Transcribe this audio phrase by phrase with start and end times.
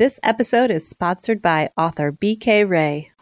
[0.00, 3.12] This episode is sponsored by author BK Ray.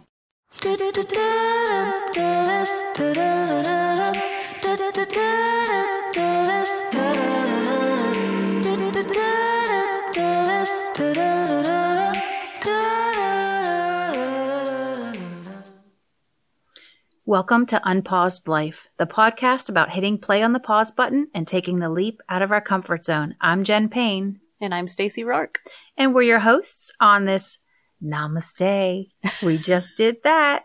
[17.26, 21.80] Welcome to Unpaused Life, the podcast about hitting play on the pause button and taking
[21.80, 23.34] the leap out of our comfort zone.
[23.40, 24.38] I'm Jen Payne.
[24.60, 25.60] And I'm Stacy Rourke.
[25.96, 27.58] And we're your hosts on this
[28.02, 29.08] Namaste.
[29.42, 30.64] We just did that.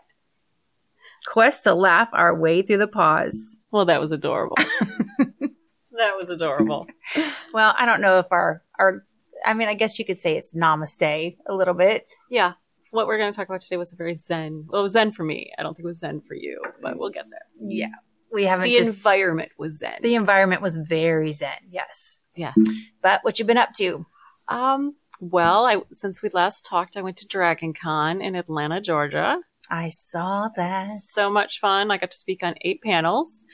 [1.32, 3.56] Quest to laugh our way through the pause.
[3.70, 4.56] Well, that was adorable.
[5.18, 6.86] that was adorable.
[7.52, 9.04] Well, I don't know if our, our,
[9.44, 12.06] I mean, I guess you could say it's Namaste a little bit.
[12.28, 12.54] Yeah.
[12.90, 14.66] What we're going to talk about today was a very zen.
[14.68, 15.52] Well, it was zen for me.
[15.58, 17.40] I don't think it was zen for you, but we'll get there.
[17.68, 17.88] Yeah.
[18.32, 20.00] We haven't The just, environment was zen.
[20.02, 21.50] the environment was very zen.
[21.70, 22.18] Yes.
[22.36, 22.54] Yes.
[23.02, 24.06] But what you been up to?
[24.48, 24.96] Um.
[25.20, 29.38] Well, I since we last talked, I went to Dragon Con in Atlanta, Georgia.
[29.70, 30.88] I saw that.
[30.88, 31.90] So much fun!
[31.90, 33.46] I got to speak on eight panels,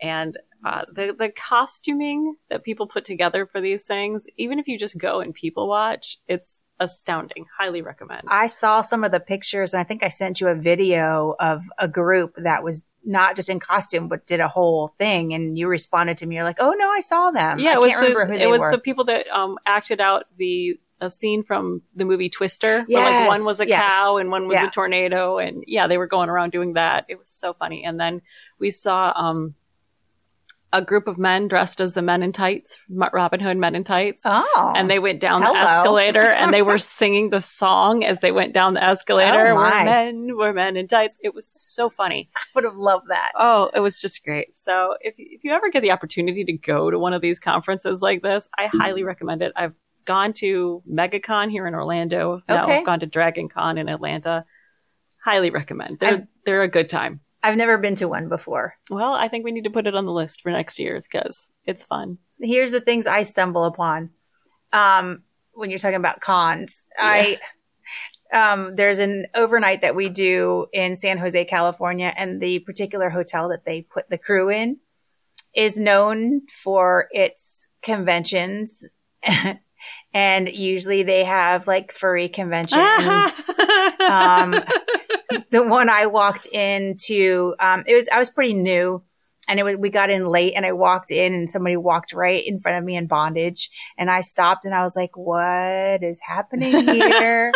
[0.00, 4.78] and uh, the the costuming that people put together for these things, even if you
[4.78, 7.46] just go and people watch, it's astounding.
[7.58, 8.22] Highly recommend.
[8.28, 11.62] I saw some of the pictures and I think I sent you a video of
[11.78, 15.32] a group that was not just in costume, but did a whole thing.
[15.34, 16.36] And you responded to me.
[16.36, 17.58] You're like, Oh no, I saw them.
[17.58, 18.70] Yeah, I it was can't remember the, it was were.
[18.70, 22.82] the people that um, acted out the a scene from the movie Twister.
[22.88, 23.80] where, like one was a yes.
[23.80, 24.66] cow and one was Yeah.
[24.66, 27.04] a tornado, and yeah, they were going around doing that.
[27.08, 27.84] It was so funny.
[27.84, 28.20] And then
[28.58, 29.54] we saw um,
[30.72, 34.22] a group of men dressed as the Men in Tights, Robin Hood Men in Tights.
[34.26, 34.72] oh.
[34.76, 35.54] And they went down Hello.
[35.54, 39.48] the escalator and they were singing the song as they went down the escalator.
[39.52, 41.18] Oh, we're men, we're men in tights.
[41.22, 42.28] It was so funny.
[42.36, 43.32] I would have loved that.
[43.34, 44.54] Oh, it was just great.
[44.54, 48.02] So if if you ever get the opportunity to go to one of these conferences
[48.02, 49.52] like this, I highly recommend it.
[49.56, 52.42] I've gone to MegaCon here in Orlando.
[52.48, 52.78] Now Okay.
[52.78, 54.44] I've gone to Dragon Con in Atlanta.
[55.24, 55.98] Highly recommend.
[55.98, 57.20] They're I've- they're a good time.
[57.42, 58.74] I've never been to one before.
[58.90, 61.52] Well, I think we need to put it on the list for next year because
[61.64, 62.18] it's fun.
[62.40, 64.10] Here's the things I stumble upon.
[64.72, 65.22] Um,
[65.52, 67.38] when you're talking about cons, I,
[68.32, 73.48] um, there's an overnight that we do in San Jose, California, and the particular hotel
[73.48, 74.78] that they put the crew in
[75.54, 78.88] is known for its conventions.
[80.12, 82.78] and usually they have like furry conventions.
[84.00, 84.54] um,
[85.50, 89.02] the one I walked into, um, it was I was pretty new,
[89.46, 92.44] and it was, we got in late, and I walked in, and somebody walked right
[92.46, 96.20] in front of me in bondage, and I stopped, and I was like, "What is
[96.20, 97.52] happening here?"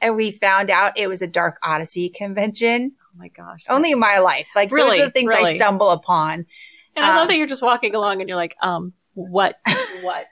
[0.00, 2.92] and we found out it was a Dark Odyssey convention.
[3.02, 3.64] oh my gosh.
[3.68, 4.90] Only in my life, like Really?
[4.90, 6.46] those are the things I stumble upon.
[6.94, 9.58] And I love um, that you're just walking along and you're like, um, what,
[10.02, 10.26] what,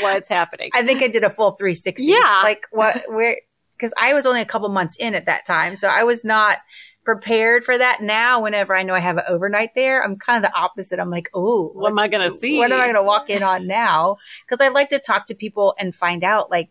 [0.00, 0.70] what's happening?
[0.74, 2.04] I think I did a full 360.
[2.04, 2.40] Yeah.
[2.42, 3.36] Like what, where,
[3.84, 5.76] because I was only a couple months in at that time.
[5.76, 6.58] So I was not
[7.04, 8.00] prepared for that.
[8.00, 10.98] Now, whenever I know I have an overnight there, I'm kind of the opposite.
[10.98, 12.56] I'm like, oh, what am I going to see?
[12.56, 14.16] What am I going to walk in on now?
[14.46, 16.70] Because I like to talk to people and find out like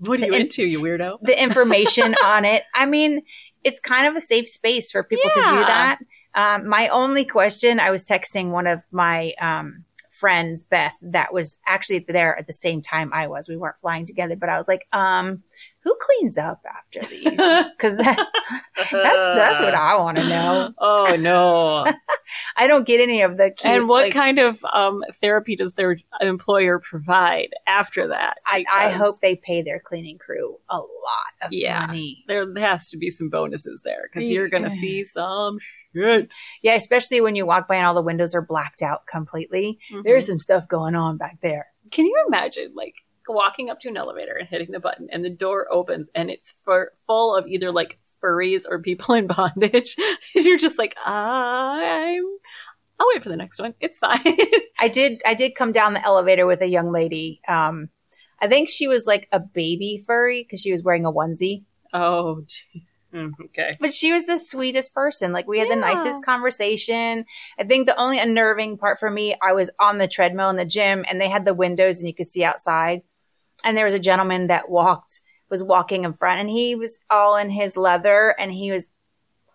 [0.00, 1.18] What are you and- into, you weirdo?
[1.22, 2.64] the information on it.
[2.74, 3.22] I mean,
[3.62, 6.00] it's kind of a safe space for people to do that.
[6.34, 11.58] Um, my only question, I was texting one of my um, friends, Beth, that was
[11.66, 13.48] actually there at the same time I was.
[13.48, 15.42] We weren't flying together, but I was like, um,
[15.82, 17.24] who cleans up after these?
[17.80, 18.28] Because that,
[18.76, 20.72] that's that's what I want to know.
[20.78, 21.86] Oh no!
[22.56, 23.72] I don't get any of the cute.
[23.72, 28.38] and what like, kind of um, therapy does their employer provide after that?
[28.46, 30.86] I, I hope they pay their cleaning crew a lot
[31.42, 31.86] of Yeah.
[31.86, 32.24] money.
[32.28, 35.58] there has to be some bonuses there because you're going to see some
[35.94, 36.32] shit.
[36.62, 39.78] Yeah, especially when you walk by and all the windows are blacked out completely.
[40.04, 41.68] There's some stuff going on back there.
[41.90, 42.96] Can you imagine like
[43.32, 46.54] walking up to an elevator and hitting the button and the door opens and it's
[46.64, 49.96] for, full of either like furries or people in bondage?
[50.34, 52.24] you're just like, I'm.
[52.98, 53.74] I'll wait for the next one.
[53.80, 54.20] It's fine.
[54.78, 57.40] I did I did come down the elevator with a young lady.
[57.48, 57.88] Um
[58.40, 61.64] I think she was like a baby furry because she was wearing a onesie.
[61.92, 62.86] oh, gee.
[63.14, 63.76] Mm, okay.
[63.80, 65.32] But she was the sweetest person.
[65.32, 67.24] Like we had the nicest conversation.
[67.58, 70.64] I think the only unnerving part for me, I was on the treadmill in the
[70.64, 73.02] gym and they had the windows and you could see outside.
[73.64, 75.20] And there was a gentleman that walked
[75.50, 78.86] was walking in front and he was all in his leather and he was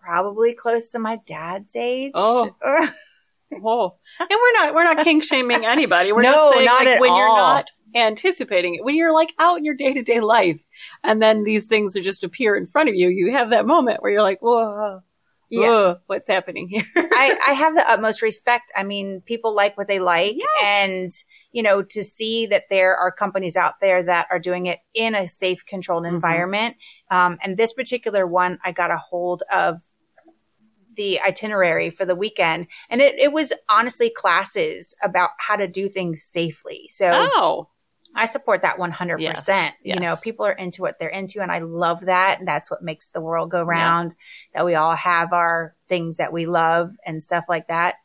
[0.00, 2.12] probably close to my dad's age.
[2.14, 2.54] Oh.
[3.64, 6.10] Oh, and we're not we're not kink shaming anybody.
[6.10, 9.58] We're No, just saying not like when you're not anticipating it, when you're like out
[9.58, 10.60] in your day to day life,
[11.04, 14.02] and then these things are just appear in front of you, you have that moment
[14.02, 15.00] where you're like, whoa.
[15.48, 15.94] Yeah.
[16.06, 16.82] What's happening here?
[16.96, 18.72] I, I have the utmost respect.
[18.76, 20.34] I mean, people like what they like.
[20.36, 20.64] Yes.
[20.64, 21.12] And,
[21.52, 25.14] you know, to see that there are companies out there that are doing it in
[25.14, 26.08] a safe, controlled Mhm.
[26.14, 26.76] environment.
[27.10, 29.82] Um, and this particular one, I got a hold of
[30.96, 32.68] the itinerary for the weekend.
[32.88, 36.86] And it, it was honestly classes about how to do things safely.
[36.88, 37.68] So oh,
[38.14, 39.20] I support that 100%.
[39.20, 42.38] Yes, You know, people are into what they're into, and I love that.
[42.38, 44.14] And that's what makes the world go round,
[44.54, 47.96] that we all have our things that we love and stuff like that.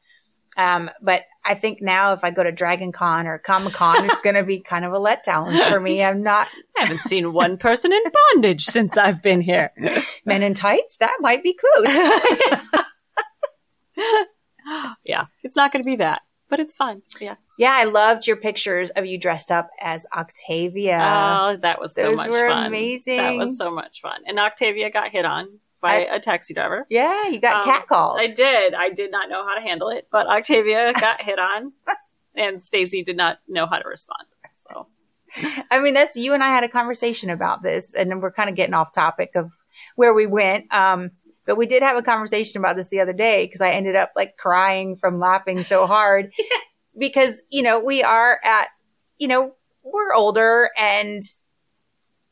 [0.61, 4.19] Um, but I think now if I go to Dragon Con or Comic Con, it's
[4.23, 6.03] going to be kind of a letdown for me.
[6.03, 6.47] I'm not
[6.77, 8.01] I haven't seen one person in
[8.33, 9.71] bondage since I've been here.
[10.25, 10.97] men in tights.
[10.97, 11.87] That might be close.
[15.03, 17.01] yeah, it's not going to be that, but it's fun.
[17.19, 17.35] Yeah.
[17.57, 20.99] yeah, I loved your pictures of you dressed up as Octavia.
[21.01, 22.67] oh, that was so those much were fun.
[22.67, 23.17] amazing.
[23.17, 24.21] That was so much fun.
[24.27, 26.85] And Octavia got hit on by a taxi driver.
[26.89, 28.19] yeah, you got Um, catcalled.
[28.19, 28.73] I did.
[28.73, 31.73] I did not know how to handle it, but Octavia got hit on,
[32.35, 34.27] and Stacy did not know how to respond.
[34.69, 34.87] So
[35.71, 38.49] I mean, that's you and I had a conversation about this, and then we're kind
[38.49, 39.51] of getting off topic of
[39.95, 40.71] where we went.
[40.73, 41.11] Um,
[41.45, 44.11] but we did have a conversation about this the other day because I ended up
[44.15, 46.31] like crying from laughing so hard
[46.97, 48.67] because, you know, we are at,
[49.17, 51.23] you know, we're older and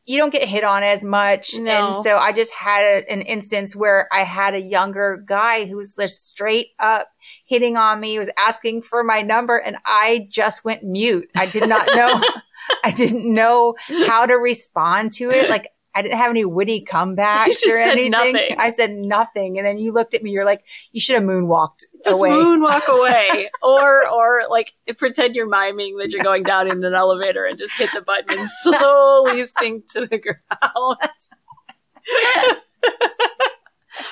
[0.10, 1.60] you don't get hit on as much.
[1.60, 1.90] No.
[1.90, 5.78] And so I just had a, an instance where I had a younger guy who
[5.78, 7.10] was just straight up
[7.46, 11.30] hitting on me, was asking for my number, and I just went mute.
[11.36, 12.24] I did not know.
[12.84, 13.76] I didn't know
[14.08, 15.48] how to respond to it.
[15.48, 18.12] Like I didn't have any witty comebacks or anything.
[18.12, 18.56] nothing.
[18.58, 19.58] I said nothing.
[19.58, 22.30] And then you looked at me, you're like, you should have moonwalked just away.
[22.30, 27.46] moonwalk away, or or like pretend you're miming that you're going down in an elevator
[27.46, 30.98] and just hit the button and slowly sink to the ground.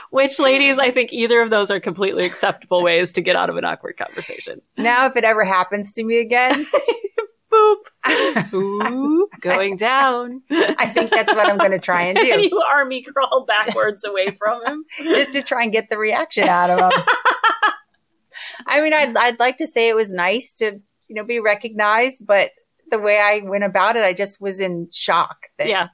[0.09, 3.55] Which, ladies, I think either of those are completely acceptable ways to get out of
[3.57, 4.61] an awkward conversation.
[4.77, 6.65] now, if it ever happens to me again,
[7.57, 7.77] Boop,
[8.51, 10.41] boop, going down.
[10.49, 14.03] I think that's what I'm going to try and and do you army crawl backwards
[14.03, 14.85] away from him.
[15.03, 17.01] just to try and get the reaction out of him.
[18.65, 22.25] I mean, I'd, I'd like to say it was nice to, you know, be recognized,
[22.25, 22.51] but
[22.89, 25.47] the way I went about it, I just was in shock.
[25.57, 25.87] That, Yeah.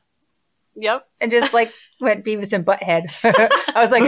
[0.76, 1.06] Yep.
[1.22, 1.70] And just like
[2.02, 3.04] went Beavis and Butthead.
[3.24, 4.04] I was like,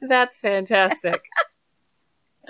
[0.00, 1.22] That's fantastic.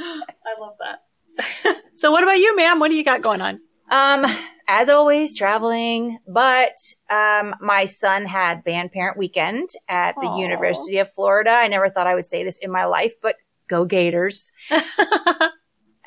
[0.00, 1.82] I love that.
[1.94, 2.80] so, what about you, ma'am?
[2.80, 3.60] What do you got going on?
[3.90, 4.24] Um,
[4.68, 6.76] as always, traveling, but
[7.08, 10.38] um, my son had band parent weekend at the Aw.
[10.38, 11.50] University of Florida.
[11.50, 13.36] I never thought I would say this in my life, but
[13.68, 14.52] go Gators.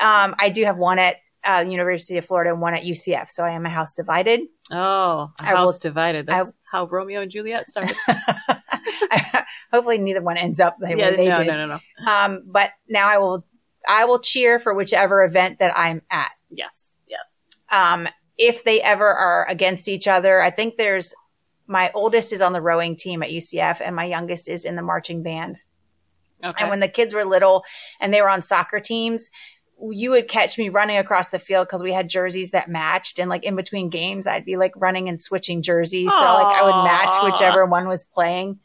[0.03, 3.43] Um, I do have one at uh, University of Florida and one at UCF, so
[3.43, 4.41] I am a house divided.
[4.69, 6.25] Oh, a I house will- divided.
[6.25, 7.95] That's how Romeo and Juliet started.
[9.71, 11.47] Hopefully, neither one ends up the way they no, did.
[11.47, 12.11] no, no, no.
[12.11, 13.45] Um, but now I will,
[13.87, 16.31] I will cheer for whichever event that I'm at.
[16.49, 17.21] Yes, yes.
[17.69, 18.07] um,
[18.37, 20.41] if they ever are against each other.
[20.41, 21.13] I think there's
[21.67, 24.81] my oldest is on the rowing team at UCF and my youngest is in the
[24.81, 25.63] marching band.
[26.43, 26.55] Okay.
[26.59, 27.63] And when the kids were little
[28.01, 29.29] and they were on soccer teams,
[29.91, 33.17] you would catch me running across the field because we had jerseys that matched.
[33.17, 36.11] And like in between games, I'd be like running and switching jerseys.
[36.11, 38.59] So like I would match whichever one was playing.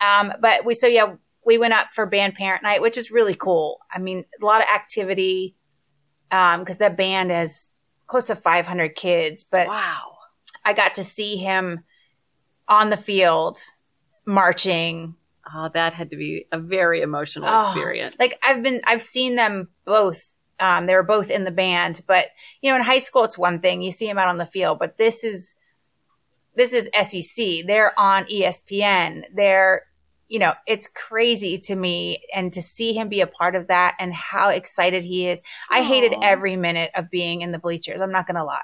[0.00, 1.14] Um, but we, so yeah,
[1.48, 3.80] we went up for band parent night, which is really cool.
[3.90, 5.56] I mean, a lot of activity.
[6.30, 7.70] Um, cause that band has
[8.06, 10.18] close to 500 kids, but wow.
[10.62, 11.84] I got to see him
[12.68, 13.60] on the field
[14.26, 15.14] marching.
[15.50, 18.14] Oh, that had to be a very emotional Oh, experience.
[18.18, 20.36] Like I've been, I've seen them both.
[20.60, 22.26] Um, they were both in the band, but
[22.60, 24.78] you know, in high school, it's one thing you see them out on the field,
[24.78, 25.56] but this is,
[26.56, 27.66] this is SEC.
[27.66, 29.22] They're on ESPN.
[29.34, 29.87] They're,
[30.28, 33.96] you know, it's crazy to me and to see him be a part of that
[33.98, 35.40] and how excited he is.
[35.70, 38.00] I hated every minute of being in the bleachers.
[38.00, 38.60] I'm not going to lie.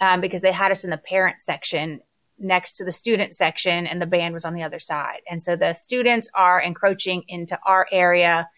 [0.00, 2.00] Um, because they had us in the parent section
[2.38, 5.20] next to the student section and the band was on the other side.
[5.30, 8.48] And so the students are encroaching into our area.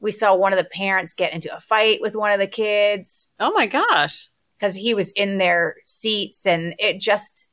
[0.00, 3.28] We saw one of the parents get into a fight with one of the kids
[3.38, 4.28] oh my gosh.
[4.58, 7.48] because he was in their seats and it just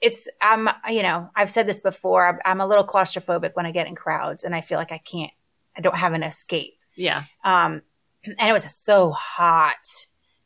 [0.00, 3.70] it's i'm you know i've said this before I'm, I'm a little claustrophobic when i
[3.70, 5.32] get in crowds and i feel like i can't
[5.76, 7.24] i don't have an escape Yeah.
[7.44, 7.82] um
[8.24, 9.76] and it was so hot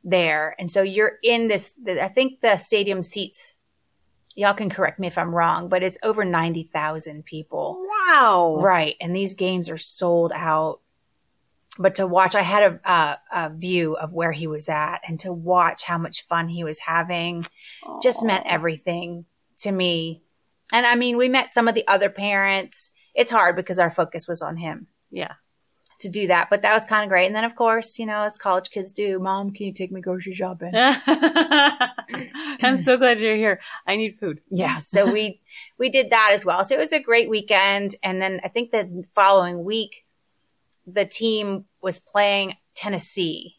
[0.03, 3.55] there and so you're in this i think the stadium seats
[4.35, 8.59] y'all can correct me if i'm wrong but it's over 90,000 people Wow.
[8.61, 8.97] Right.
[9.01, 10.81] And these games are sold out.
[11.79, 15.19] But to watch, I had a, a, a view of where he was at and
[15.21, 17.47] to watch how much fun he was having
[18.03, 19.25] just meant everything
[19.59, 20.23] to me.
[20.73, 22.91] And I mean, we met some of the other parents.
[23.15, 25.35] It's hard because our focus was on him Yeah.
[26.01, 27.27] to do that, but that was kind of great.
[27.27, 30.01] And then, of course, you know, as college kids do, Mom, can you take me
[30.01, 30.73] grocery shopping?
[30.75, 33.61] I'm so glad you're here.
[33.87, 34.41] I need food.
[34.51, 35.41] yeah so we
[35.79, 38.71] we did that as well so it was a great weekend and then i think
[38.71, 40.05] the following week
[40.87, 43.57] the team was playing tennessee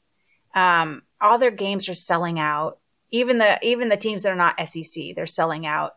[0.54, 2.80] um, all their games are selling out
[3.12, 5.94] even the even the teams that are not sec they're selling out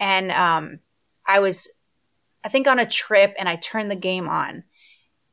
[0.00, 0.78] and um,
[1.26, 1.70] i was
[2.44, 4.62] i think on a trip and i turned the game on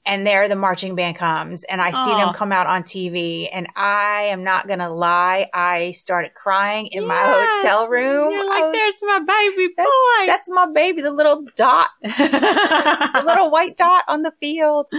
[0.06, 3.68] and there the marching band comes and i see them come out on tv and
[3.76, 7.16] i am not gonna lie i started crying in my
[7.58, 10.28] hotel room You're like, was- there's my baby That- boy.
[10.28, 14.90] that's my baby, the little dot, the little white dot on the field.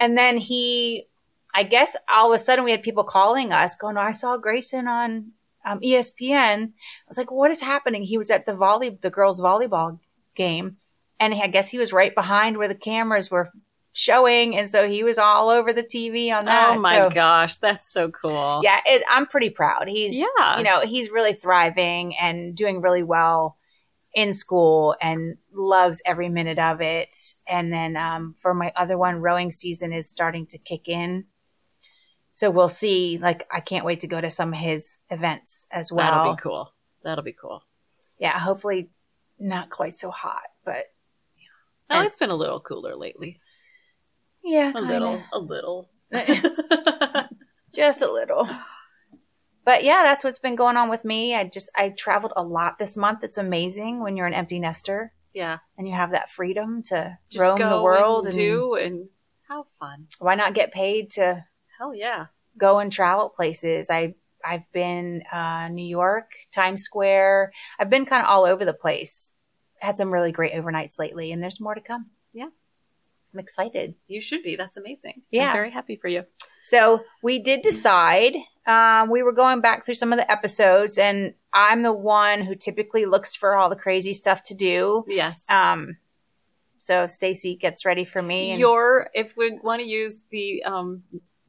[0.00, 1.06] And then he,
[1.54, 4.86] I guess all of a sudden we had people calling us going, I saw Grayson
[4.88, 5.32] on
[5.68, 6.64] um, ESPN.
[6.64, 8.02] I was like, what is happening?
[8.02, 9.98] He was at the volley, the girls volleyball
[10.34, 10.76] game.
[11.20, 13.50] And I guess he was right behind where the cameras were
[13.92, 14.56] showing.
[14.56, 16.76] And so he was all over the TV on that.
[16.76, 18.60] oh my So, gosh, that's so cool.
[18.62, 19.88] Yeah, it, I'm pretty proud.
[19.88, 20.58] He's, Yeah.
[20.58, 23.56] you know, he's really thriving and doing really well
[24.14, 27.14] in school and loves every minute of it.
[27.48, 31.24] And then um, for my other one, rowing season is starting to kick in.
[32.38, 33.18] So we'll see.
[33.20, 36.06] Like, I can't wait to go to some of his events as well.
[36.12, 36.72] That'll be cool.
[37.02, 37.64] That'll be cool.
[38.16, 38.90] Yeah, hopefully
[39.40, 40.86] not quite so hot, but
[41.90, 43.40] Oh, And- it's been a little cooler lately.
[44.44, 44.88] yeah, A kinda.
[44.88, 45.88] little, a little.
[47.74, 48.48] just a little.
[49.64, 51.34] But yeah, that's what's been going on with me.
[51.34, 53.24] I just I traveled a lot this month.
[53.24, 55.12] It's amazing when you're an empty nester.
[55.34, 55.58] yeah.
[55.76, 59.08] and you have that freedom to Just roam the world and and, do and
[59.48, 60.06] have fun.
[60.20, 61.44] why not get paid to
[61.78, 62.26] Hell yeah.
[62.56, 68.22] go and travel places i i've been uh new york times square i've been kind
[68.24, 69.32] of all over the place
[69.80, 72.48] had some really great overnights lately and there's more to come Yeah.
[73.32, 74.56] i'm excited You should be.
[74.56, 75.22] That's amazing.
[75.30, 75.48] Yeah.
[75.48, 76.24] I'm very happy for you.
[76.64, 78.34] so we did decide
[78.66, 82.54] um, we were going back through some of the episodes and i'm the one who
[82.56, 85.46] typically looks for all the crazy stuff to do Yes.
[85.48, 85.96] um
[86.80, 91.02] so stacy gets ready for me and Your if we want to use the um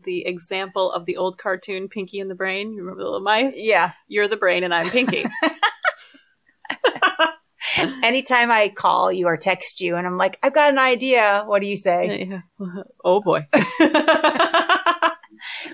[0.03, 3.55] the example of the old cartoon Pinky and the Brain, you remember the little mice?
[3.57, 5.25] yeah You're the brain and I'm Pinky.
[8.03, 11.61] Anytime I call you or text you and I'm like, I've got an idea, what
[11.61, 12.41] do you say?
[13.03, 13.47] oh boy.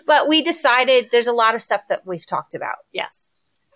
[0.06, 2.78] But we decided there's a lot of stuff that we've talked about.
[2.92, 3.26] yes.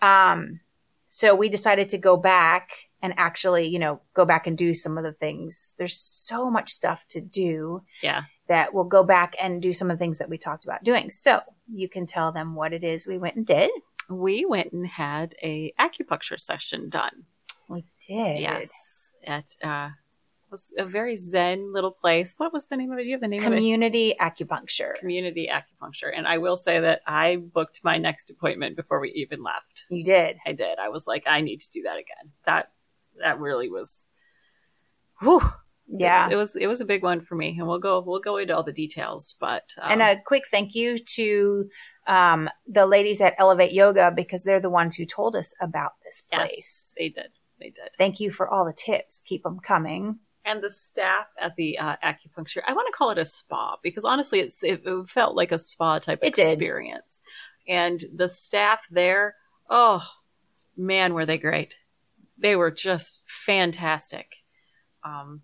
[0.02, 0.60] Um,
[1.08, 2.70] so we decided to go back
[3.02, 5.74] and actually, you know, go back and do some of the things.
[5.76, 8.22] There's so much stuff to do Yeah.
[8.50, 11.10] That we'll go back and do some of the things that we talked about doing.
[11.12, 11.40] So
[11.72, 13.70] you can tell them what it is we went and did.
[14.08, 17.26] We went and had a acupuncture session done.
[17.68, 18.40] We did.
[18.40, 19.12] Yes.
[19.24, 19.90] At uh
[20.50, 22.34] was a very zen little place.
[22.38, 23.02] What was the name of it?
[23.02, 23.54] Do you have the name of it?
[23.54, 24.96] Community acupuncture.
[24.96, 26.10] Community acupuncture.
[26.12, 29.84] And I will say that I booked my next appointment before we even left.
[29.88, 30.38] You did.
[30.44, 30.80] I did.
[30.80, 32.32] I was like, I need to do that again.
[32.46, 32.72] That
[33.22, 34.04] that really was
[35.20, 35.40] whew.
[35.92, 36.28] Yeah.
[36.30, 37.56] It, was it was a big one for me.
[37.58, 40.74] And we'll go we'll go into all the details, but um, and a quick thank
[40.74, 41.68] you to
[42.06, 46.24] um, the ladies at Elevate Yoga because they're the ones who told us about this
[46.30, 46.94] yes, place.
[46.98, 47.30] they did.
[47.58, 47.90] They did.
[47.98, 49.20] Thank you for all the tips.
[49.24, 50.18] Keep them coming.
[50.44, 54.04] and the staff at the uh, acupuncture i want to call it a spa because
[54.06, 56.46] honestly it's it, it felt like a spa type It did.
[56.46, 57.20] experience
[57.68, 59.34] and the staff there
[59.68, 60.00] oh
[60.78, 61.74] man were they great
[62.38, 64.36] they were just fantastic
[65.04, 65.42] um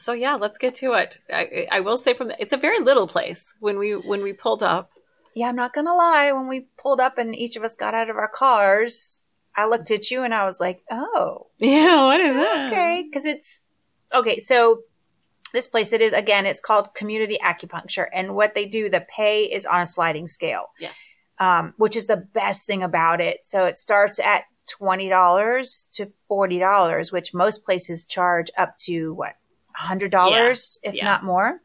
[0.00, 2.80] so yeah let's get to it i, I will say from the, it's a very
[2.80, 4.90] little place when we when we pulled up
[5.34, 6.32] Yeah, I'm not gonna lie.
[6.32, 9.22] When we pulled up and each of us got out of our cars,
[9.54, 13.24] I looked at you and I was like, "Oh, yeah what is that okay," because
[13.26, 13.60] it's
[14.12, 14.38] okay.
[14.40, 14.82] So
[15.52, 19.44] this place, it is again, it's called Community Acupuncture, and what they do, the pay
[19.44, 20.66] is on a sliding scale.
[20.80, 23.38] yes um, which is the best thing about it.
[23.44, 29.14] So it starts at twenty dollars to forty dollars, which most places charge up to
[29.14, 29.34] what
[29.80, 31.04] hundred dollars, if yeah.
[31.04, 31.60] not more.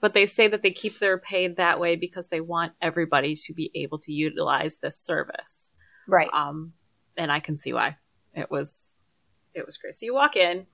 [0.00, 3.52] but they say that they keep their pay that way because they want everybody to
[3.54, 5.72] be able to utilize this service
[6.06, 6.28] Right.
[6.32, 6.72] um,
[7.16, 7.96] and I can see why
[8.34, 8.94] it was
[9.54, 9.94] it was great.
[9.94, 10.66] So you walk in,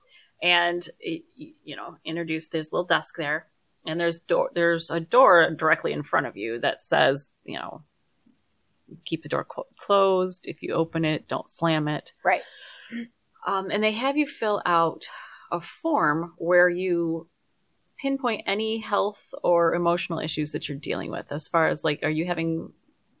[0.43, 2.47] and it, you know, introduce.
[2.49, 3.47] There's a little desk there,
[3.87, 4.51] and there's door.
[4.53, 7.81] There's a door directly in front of you that says, you know,
[9.05, 10.45] keep the door clo- closed.
[10.45, 12.11] If you open it, don't slam it.
[12.23, 12.43] Right.
[13.47, 15.07] Um, and they have you fill out
[15.51, 17.27] a form where you
[17.97, 22.09] pinpoint any health or emotional issues that you're dealing with as far as like are
[22.09, 22.71] you having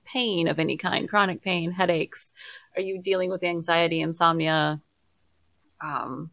[0.05, 2.33] pain of any kind chronic pain headaches
[2.75, 4.81] Are you dealing with anxiety, insomnia,
[5.81, 6.29] um,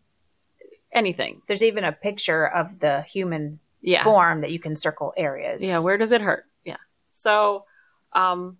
[0.92, 1.42] anything?
[1.46, 4.02] There's even a picture of the human Yeah.
[4.04, 5.62] form that you can circle areas.
[5.62, 6.46] Yeah, where does it hurt?
[6.64, 6.76] Yeah.
[7.10, 7.64] So
[8.12, 8.58] um,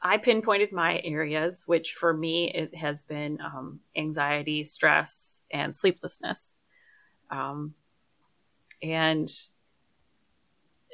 [0.00, 6.54] I pinpointed my areas, which for me, it has been um, anxiety, stress, and sleeplessness.
[7.32, 7.74] Um,
[8.82, 9.28] and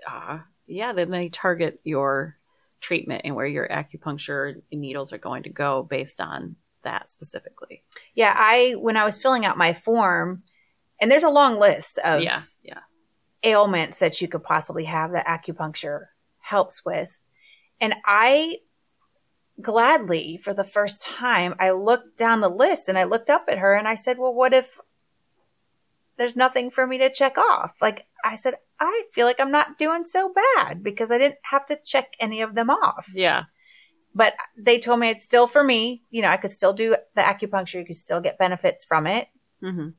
[0.08, 2.36] uh, yeah, then they target your
[2.80, 7.82] treatment and where your acupuncture needles are going to go based on that specifically.
[8.14, 10.44] Yeah, I when I was filling out my form,
[11.00, 12.80] and there's a long list of yeah, yeah.
[13.42, 16.06] ailments that you could possibly have that acupuncture
[16.40, 17.20] helps with.
[17.80, 18.58] And I
[19.60, 23.58] gladly, for the first time, I looked down the list and I looked up at
[23.58, 24.78] her and I said, Well, what if
[26.18, 27.74] there's nothing for me to check off?
[27.80, 31.66] Like, I said, I feel like I'm not doing so bad because I didn't have
[31.66, 33.08] to check any of them off.
[33.14, 33.44] Yeah.
[34.14, 36.02] But they told me it's still for me.
[36.10, 39.28] You know, I could still do the acupuncture, you could still get benefits from it.
[39.60, 39.90] hmm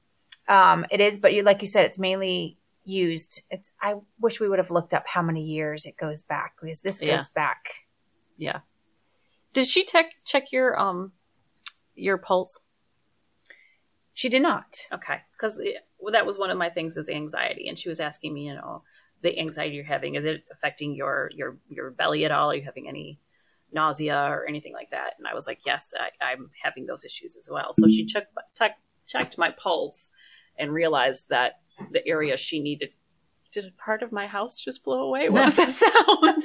[0.48, 3.42] Um, it is, but you like you said, it's mainly used.
[3.50, 3.72] It's.
[3.82, 7.02] I wish we would have looked up how many years it goes back because this
[7.02, 7.18] Yeah.
[7.18, 7.86] goes back.
[8.38, 8.60] Yeah.
[9.54, 11.14] Did she check check your um
[11.96, 12.60] your pulse?
[14.14, 14.88] She did not.
[14.92, 15.62] Okay, because
[16.00, 18.56] well, that was one of my things is anxiety, and she was asking me, you
[18.56, 18.84] know,
[19.22, 22.52] the anxiety you're having is it affecting your your your belly at all?
[22.52, 23.20] Are you having any
[23.72, 25.14] nausea or anything like that?
[25.18, 27.72] And I was like, yes, I, I'm having those issues as well.
[27.74, 28.78] So she checked check,
[29.08, 30.10] checked my pulse
[30.58, 31.60] and realized that
[31.92, 32.90] the area she needed.
[33.52, 35.28] Did a part of my house just blow away?
[35.30, 35.72] What was that
[36.28, 36.44] sound?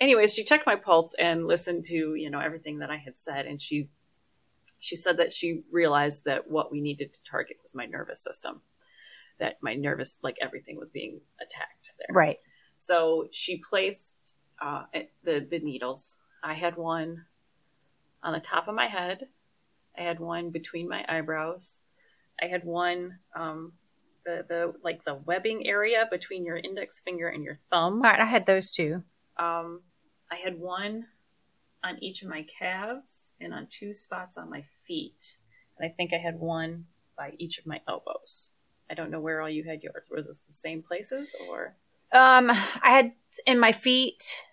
[0.00, 3.46] Anyways, she checked my pulse and listened to you know everything that I had said,
[3.46, 3.88] and she
[4.80, 8.60] she said that she realized that what we needed to target was my nervous system
[9.38, 12.38] that my nervous like everything was being attacked there Right.
[12.76, 14.14] so she placed
[14.60, 14.84] uh,
[15.24, 17.24] the the needles i had one
[18.22, 19.26] on the top of my head
[19.98, 21.80] i had one between my eyebrows
[22.42, 23.72] i had one um,
[24.26, 28.20] the the like the webbing area between your index finger and your thumb All right.
[28.20, 29.02] I had those two.
[29.38, 29.82] um,
[30.30, 31.06] I had one
[31.84, 35.36] on each of my calves and on two spots on my feet.
[35.78, 36.86] And I think I had one
[37.16, 38.50] by each of my elbows.
[38.90, 40.06] I don't know where all you had yours.
[40.10, 41.74] Were this the same places or?
[42.12, 43.12] Um, I had
[43.46, 44.44] in my feet.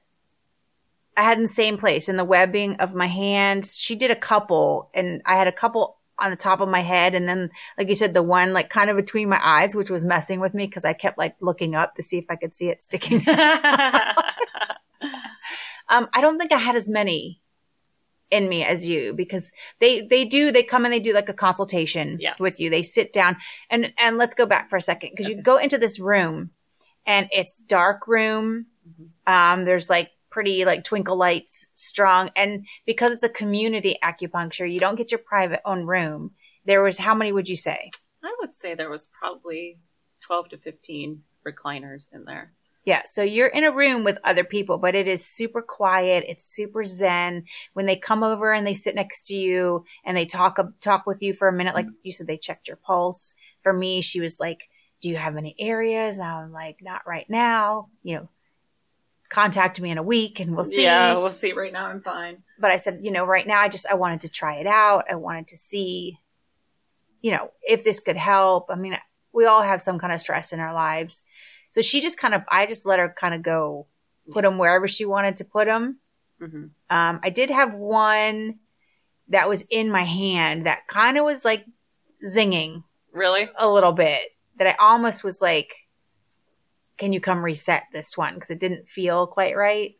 [1.15, 3.77] I had in the same place in the webbing of my hands.
[3.77, 7.15] She did a couple, and I had a couple on the top of my head,
[7.15, 10.03] and then, like you said, the one like kind of between my eyes, which was
[10.03, 12.67] messing with me because I kept like looking up to see if I could see
[12.67, 13.23] it sticking.
[15.89, 17.41] Um, I don't think I had as many
[18.31, 21.33] in me as you because they they do they come and they do like a
[21.33, 22.39] consultation Yes.
[22.39, 22.69] with you.
[22.69, 23.37] They sit down
[23.69, 26.49] and and let's go back for a second because you go into this room
[27.05, 28.65] and it's dark room.
[29.27, 34.79] Um, there's like pretty like twinkle lights, strong, and because it's a community acupuncture, you
[34.79, 36.31] don't get your private own room.
[36.65, 37.91] There was how many would you say?
[38.23, 39.77] I would say there was probably
[40.21, 42.53] 12 to 15 recliners in there.
[42.85, 46.23] Yeah, so you're in a room with other people, but it is super quiet.
[46.27, 47.45] It's super zen.
[47.73, 51.23] When they come over and they sit next to you and they talk talk with
[51.23, 53.33] you for a minute, like you said, they checked your pulse.
[53.63, 54.69] For me, she was like,
[55.01, 58.29] "Do you have any areas?" I'm like, "Not right now." You know,
[59.29, 60.83] contact me in a week and we'll see.
[60.83, 61.53] Yeah, we'll see.
[61.53, 62.43] Right now I'm fine.
[62.59, 65.05] But I said, you know, right now I just I wanted to try it out.
[65.09, 66.19] I wanted to see,
[67.21, 68.67] you know, if this could help.
[68.69, 68.95] I mean,
[69.33, 71.23] we all have some kind of stress in our lives.
[71.75, 73.85] So she just kind of, I just let her kind of go,
[74.31, 75.99] put them wherever she wanted to put them.
[76.39, 78.59] hmm Um, I did have one
[79.27, 81.65] that was in my hand that kind of was like
[82.25, 83.49] zinging Really?
[83.57, 84.21] a little bit.
[84.57, 85.73] That I almost was like,
[86.97, 89.97] "Can you come reset this one?" Because it didn't feel quite right.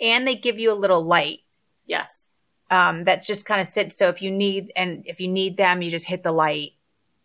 [0.00, 1.40] And they give you a little light
[1.86, 2.30] Yes.
[2.70, 3.96] um, that just kind of sits.
[3.96, 6.74] So if you need and if you need them, you just hit the light,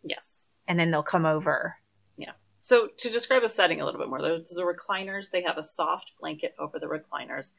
[0.03, 0.47] Yes.
[0.67, 1.75] and then they'll come over.
[2.63, 5.29] So to describe the setting a little bit more, there's the recliners.
[5.29, 7.51] They have a soft blanket over the recliners.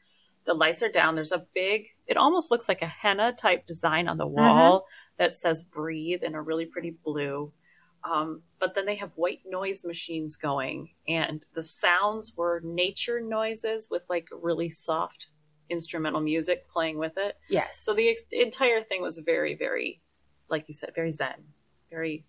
[0.47, 1.13] The lights are down.
[1.13, 4.87] There's a big, it almost looks like a henna type design on the wall
[5.19, 7.53] that says breathe in a really pretty blue.
[8.03, 13.89] Um, but then they have white noise machines going, and the sounds were nature noises
[13.91, 15.27] with like really soft
[15.69, 17.37] instrumental music playing with it.
[17.47, 17.77] Yes.
[17.79, 20.01] So the ex- entire thing was very, very,
[20.49, 21.53] like you said, very zen,
[21.91, 22.25] very,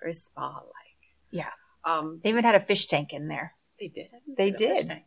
[0.00, 1.16] very spa like.
[1.32, 1.50] Yeah.
[1.84, 3.54] Um, they even had a fish tank in there.
[3.78, 4.08] they did.
[4.36, 5.02] They see the fish did.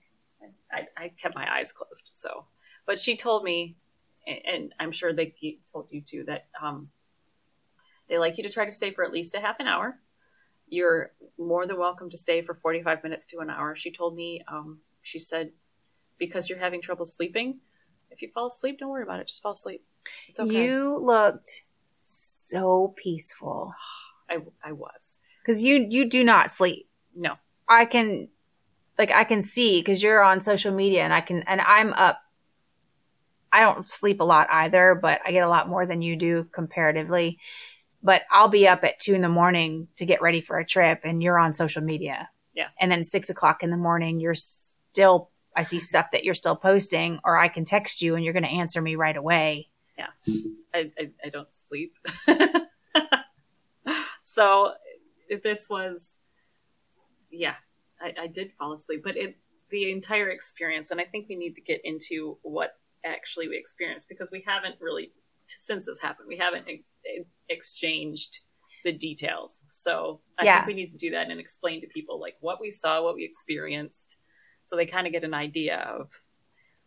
[0.72, 2.10] I, I kept my eyes closed.
[2.14, 2.46] So,
[2.86, 3.78] but she told me,
[4.28, 5.34] and, and I'm sure they
[5.72, 6.90] told you too, that um,
[8.10, 10.00] they like you to try to stay for at least a half an hour.
[10.70, 13.76] You're more than welcome to stay for 45 minutes to an hour.
[13.76, 15.52] She told me, um, she said,
[16.18, 17.60] because you're having trouble sleeping,
[18.10, 19.28] If you fall asleep, don't worry about it.
[19.28, 19.84] Just fall asleep.
[20.28, 20.66] It's okay.
[20.66, 21.64] You looked
[22.04, 23.74] so peaceful
[24.30, 25.20] I, I was.
[25.48, 26.90] Because you you do not sleep.
[27.16, 27.36] No.
[27.70, 28.28] I can
[28.98, 32.20] like I can see because you're on social media and I can and I'm up.
[33.52, 36.48] I don't sleep a lot either, but I get a lot more than you do
[36.52, 37.40] comparatively.
[38.04, 41.02] But I'll be up at two in the morning to get ready for a trip,
[41.04, 42.30] and you're on social media.
[42.54, 42.68] Yeah.
[42.80, 45.30] And then six o'clock in the morning, you're still.
[45.56, 48.44] I see stuff that you're still posting, or I can text you, and you're going
[48.44, 49.70] to answer me right away.
[50.74, 51.96] I, I, I don't sleep.
[54.24, 54.74] so
[55.30, 56.18] if this was,
[57.32, 57.56] yeah,
[58.02, 59.38] I, I did fall asleep, but it,
[59.70, 62.72] the entire experience, and I think we need to get into what
[63.06, 65.12] actually we experienced because we haven't really,
[65.48, 66.92] since this happened, we haven't ex-
[67.50, 68.40] exchanged
[68.84, 69.64] the details.
[69.70, 70.58] So I Yeah.
[70.58, 73.16] think we need to do that and explain to people like what we saw, what
[73.16, 74.18] we experienced,
[74.64, 76.10] so they kind of get an idea of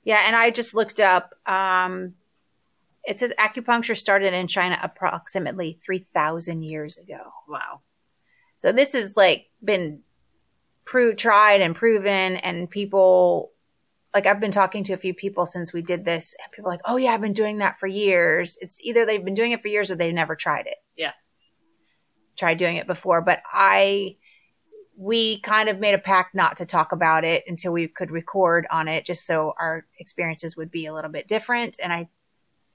[0.04, 1.34] Yeah, and I just looked up.
[1.46, 2.14] Um,
[3.04, 7.32] it says acupuncture started in China approximately three thousand years ago.
[7.48, 7.80] wow,
[8.60, 10.00] So this has like been
[10.84, 13.52] proved, tried, and proven, and people
[14.12, 16.82] like I've been talking to a few people since we did this, and people like,
[16.84, 19.68] "Oh yeah, I've been doing that for years." It's either they've been doing it for
[19.68, 20.76] years or they've never tried it.
[20.94, 21.12] Yeah.
[22.36, 24.16] tried doing it before, but I
[24.94, 28.66] we kind of made a pact not to talk about it until we could record
[28.70, 31.78] on it, just so our experiences would be a little bit different.
[31.82, 32.10] And I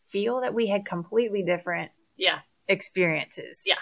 [0.10, 2.40] feel that we had completely different yeah.
[2.68, 3.64] experiences.
[3.68, 3.76] Yeah.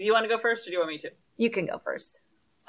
[0.00, 1.10] So you want to go first, or do you want me to?
[1.36, 2.20] you can go first.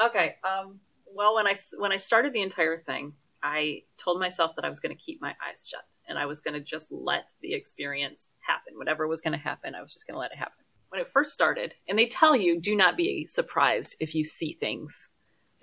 [0.04, 0.36] Okay.
[0.44, 0.82] Um,
[1.16, 4.82] well, when I when I started the entire thing, I told myself that I was
[4.82, 8.28] going to keep my eyes shut and I was going to just let the experience
[8.40, 8.74] happen.
[8.76, 10.66] Whatever was going to happen, I was just going to let it happen.
[10.90, 14.52] When it first started, and they tell you, do not be surprised if you see
[14.52, 15.08] things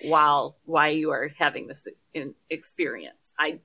[0.05, 1.87] while while you are having this
[2.49, 3.35] experience.
[3.39, 3.59] I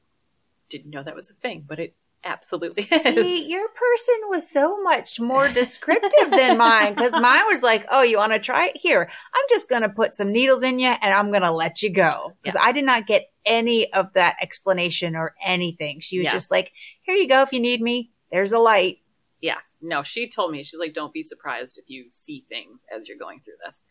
[0.69, 2.97] didn't know that was a thing, but it absolutely See,
[3.41, 3.47] is.
[3.47, 8.17] your person was so much more descriptive than mine because mine was like, "Oh, you
[8.17, 8.77] want to try it?
[8.77, 11.81] Here, I'm just going to put some needles in you, and I'm going to let
[11.81, 15.99] you go." Because I did not get any of that explanation or anything.
[15.99, 16.31] She was Yeah.
[16.31, 17.41] just like, "Here you go.
[17.41, 18.97] If you need me, there's a light."
[19.41, 19.57] Yeah.
[19.81, 23.17] No, she told me, she's like, don't be surprised if you see things as you're
[23.17, 23.81] going through this.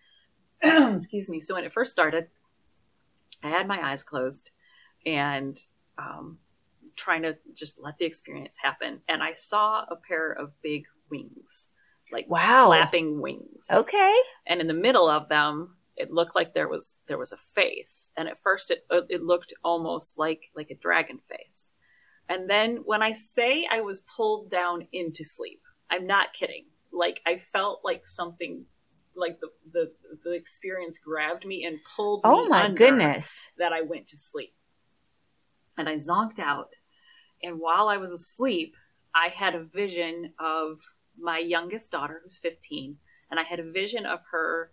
[0.97, 1.39] Excuse me.
[1.41, 2.29] So when it first started,
[3.43, 4.53] I had my eyes closed
[5.05, 5.59] and
[5.99, 6.39] um,
[7.03, 9.01] trying to just let the experience happen.
[9.09, 11.69] And I saw a pair of big wings,
[12.13, 12.67] like Wow.
[12.69, 13.67] flapping wings.
[13.71, 14.17] Okay.
[14.47, 18.11] And in the middle of them, it looked like there was there was a face.
[18.17, 21.73] And at first, it uh, it looked almost like like a dragon face.
[22.29, 25.61] And then when I say I was pulled down into sleep,
[25.91, 26.67] I'm not kidding.
[26.93, 28.65] Like I felt like something,
[29.15, 29.93] like the the,
[30.25, 32.21] the experience grabbed me and pulled.
[32.25, 32.43] Oh me.
[32.47, 33.53] Oh my goodness.
[33.59, 34.55] That I went to sleep,
[35.77, 36.71] and I zonked out.
[37.43, 38.75] And while I was asleep,
[39.15, 40.79] I had a vision of
[41.19, 42.97] my youngest daughter, who's 15,
[43.31, 44.73] and I had a vision of her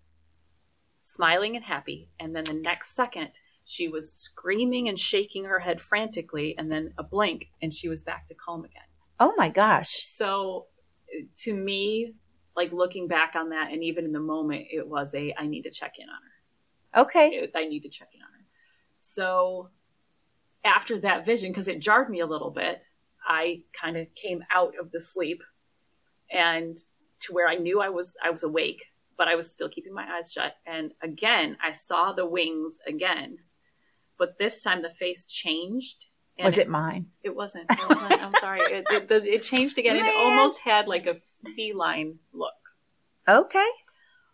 [1.01, 2.09] smiling and happy.
[2.19, 3.29] And then the next second,
[3.65, 8.01] she was screaming and shaking her head frantically, and then a blink, and she was
[8.01, 8.83] back to calm again.
[9.19, 10.05] Oh my gosh.
[10.05, 10.67] So,
[11.37, 12.13] to me,
[12.55, 15.63] like looking back on that, and even in the moment, it was a I need
[15.63, 17.01] to check in on her.
[17.01, 17.29] Okay.
[17.35, 18.45] It- I need to check in on her.
[18.99, 19.69] So,
[20.63, 22.85] after that vision, because it jarred me a little bit,
[23.25, 25.41] I kind of came out of the sleep
[26.31, 26.77] and
[27.21, 28.85] to where I knew I was I was awake,
[29.17, 30.55] but I was still keeping my eyes shut.
[30.65, 33.37] And again, I saw the wings again,
[34.17, 36.05] but this time the face changed.
[36.37, 37.07] and Was it mine?
[37.23, 37.65] It wasn't.
[37.69, 38.23] It wasn't.
[38.23, 38.61] I'm sorry.
[38.61, 39.97] It, it, it changed again.
[39.97, 41.17] It almost had like a
[41.55, 42.53] feline look.
[43.27, 43.69] Okay.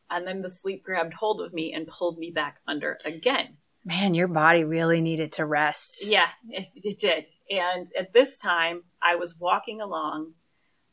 [0.10, 3.58] And then the sleep grabbed hold of me and pulled me back under again.
[3.86, 6.06] Man, your body really needed to rest.
[6.08, 7.26] Yeah, it, it did.
[7.50, 10.34] And at this time, I was walking along.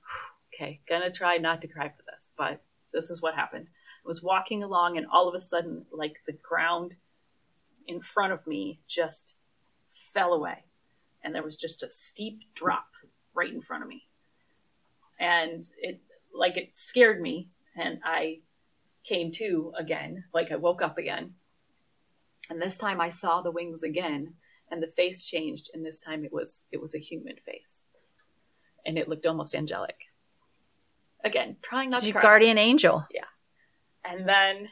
[0.55, 3.69] Okay, gonna try not to cry for this, but this is what happened.
[4.05, 6.93] I was walking along, and all of a sudden, like the ground
[7.87, 9.35] in front of me just
[10.13, 10.65] fell away.
[11.25, 12.87] And there was just a steep drop
[13.35, 14.03] right in front of me.
[15.19, 16.01] And it,
[16.35, 17.49] like, it scared me.
[17.77, 18.41] And I
[19.05, 21.35] came to again, like, I woke up again.
[22.51, 24.35] And this time I saw the wings again
[24.71, 27.85] and the face changed and this time it was it was a human face.
[28.85, 29.97] And it looked almost angelic.
[31.25, 32.23] Again trying not It's to your cry.
[32.23, 33.07] guardian angel.
[33.13, 33.25] Yeah.
[34.05, 34.69] And then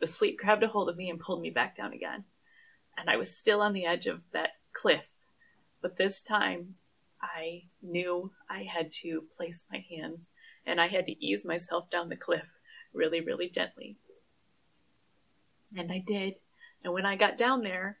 [0.00, 2.24] the sleep grabbed a hold of me and pulled me back down again.
[2.96, 5.06] And i was still on the edge of that cliff.
[5.82, 6.76] But this time
[7.20, 10.28] i knew i had to place my hands
[10.66, 12.46] and i had to ease myself down the cliff
[12.92, 13.96] really really gently.
[15.76, 16.34] And i did
[16.84, 17.98] and when i got down there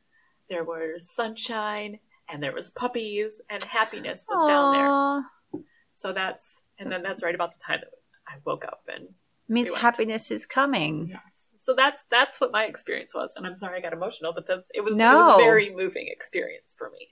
[0.50, 5.62] there was sunshine and there was puppies and happiness was down there.
[5.94, 7.90] So that's and then that's right about the time that
[8.26, 9.08] I woke up and
[9.48, 11.18] means We happiness is coming.
[11.58, 13.32] so that's that's what my experience was.
[13.36, 16.08] And I'm sorry I got emotional, but that's it was it was a very moving
[16.08, 17.08] experience for me.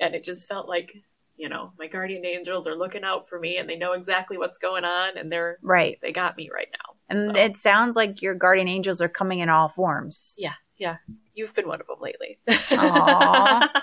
[0.00, 0.92] And it just felt like,
[1.36, 4.58] you know, my guardian angels are looking out for me and they know exactly what's
[4.58, 5.98] going on and they're Right.
[6.02, 6.94] they got me right now.
[7.08, 10.34] And So, it sounds like your guardian angels are coming in all forms.
[10.38, 10.96] yeah, yeah.
[11.34, 12.38] You've been one of them lately.
[12.48, 13.70] Aw.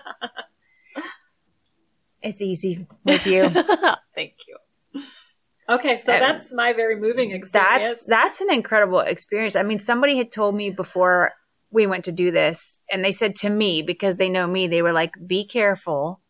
[2.22, 3.48] It's easy with you.
[4.16, 4.58] Thank you.
[5.70, 7.54] Okay, so Um, that's my very moving experience.
[7.54, 9.56] That's that's an incredible experience.
[9.56, 11.32] I mean, somebody had told me before
[11.70, 14.82] we went to do this, and they said to me because they know me, they
[14.82, 16.22] were like, "Be careful,"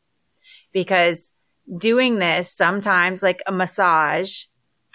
[0.73, 1.31] because
[1.77, 4.43] doing this sometimes, like a massage,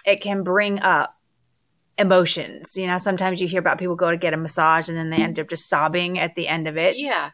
[0.05, 1.15] it can bring up
[1.97, 2.75] emotions.
[2.77, 5.17] You know, sometimes you hear about people go to get a massage and then they
[5.17, 6.97] end up just sobbing at the end of it.
[6.97, 7.31] yeah.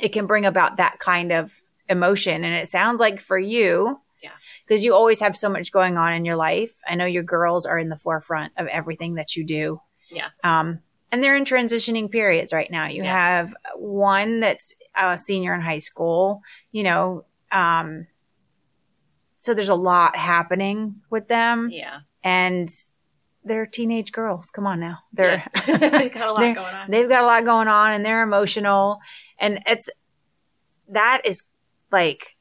[0.00, 1.50] It can bring about that kind of
[1.88, 4.00] emotion, and it sounds like for you.
[4.22, 4.30] Yeah.
[4.66, 6.70] Because you always have so much going on in your life.
[6.86, 9.80] I know your girls are in the forefront of everything that you do.
[10.10, 10.28] Yeah.
[10.44, 12.86] Um, and they're in transitioning periods right now.
[12.86, 13.12] You Yeah.
[13.12, 18.06] have one that's a senior in high school, you know, um,
[19.36, 22.00] so there's a lot happening with them Yeah.
[22.22, 22.68] and
[23.44, 24.50] they're teenage girls.
[24.50, 24.98] Come on now.
[25.12, 25.76] They're yeah.
[25.78, 26.90] they've got a lot going on.
[26.90, 28.98] They've got a lot going on and they're emotional
[29.38, 29.88] and it's
[30.88, 31.44] that is
[31.92, 32.36] like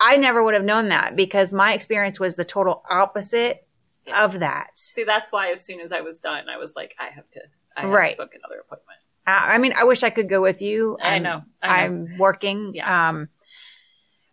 [0.00, 3.66] i never would have known that because my experience was the total opposite
[4.06, 4.24] Yeah.
[4.24, 7.10] of that See, that's why as soon as I was done, I was like, I
[7.14, 7.40] have to,
[7.76, 8.16] I have Right.
[8.16, 8.98] to book another appointment.
[9.26, 11.42] i I mean i wish i could go with you I I'm- know.
[11.62, 11.74] I know.
[11.94, 13.08] i'm working Yeah.
[13.08, 13.28] um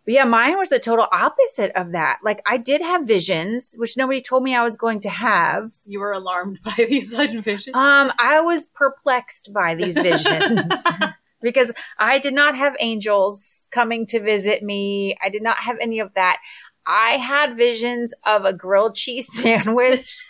[0.08, 3.94] but yeah mine was the total opposite of that like i did have visions which
[3.94, 7.76] nobody told me i was going to have you were alarmed by these sudden visions.
[7.76, 10.84] Um, I was perplexed by these visions
[11.42, 15.16] because I did not have angels coming to visit me.
[15.22, 16.38] I did not have any of that.
[16.86, 20.24] I had visions of a grilled cheese sandwich.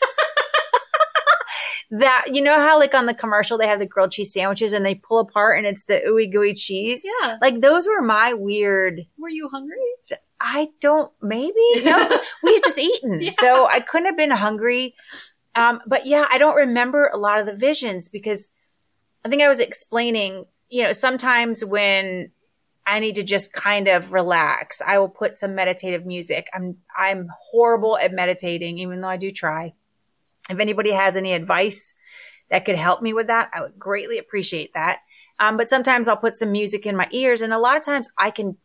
[1.90, 4.84] That you know how like on the commercial they have the grilled cheese sandwiches and
[4.84, 7.06] they pull apart and it's the ooey gooey cheese.
[7.22, 7.38] yeah.
[7.40, 9.06] Like those were my weird.
[9.18, 9.76] Were you hungry?
[10.40, 13.30] I don't maybe no we had just eaten Yeah.
[13.30, 14.94] so I couldn't have been hungry.
[15.54, 18.50] Um, but yeah, I don't remember a lot of the visions because
[19.24, 22.30] I think I was explaining, you know, sometimes when
[22.86, 26.48] I need to just kind of relax, I will put some meditative music.
[26.54, 29.74] I'm I'm horrible at meditating, even though I do try.
[30.48, 31.94] If anybody has any advice
[32.50, 35.00] that could help me with that, I would greatly appreciate that.
[35.38, 38.10] Um, but sometimes I'll put some music in my ears, and a lot of times
[38.18, 38.56] I can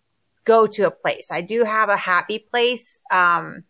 [0.46, 1.32] go to a place.
[1.32, 3.00] I do have a happy place.
[3.12, 3.64] Um,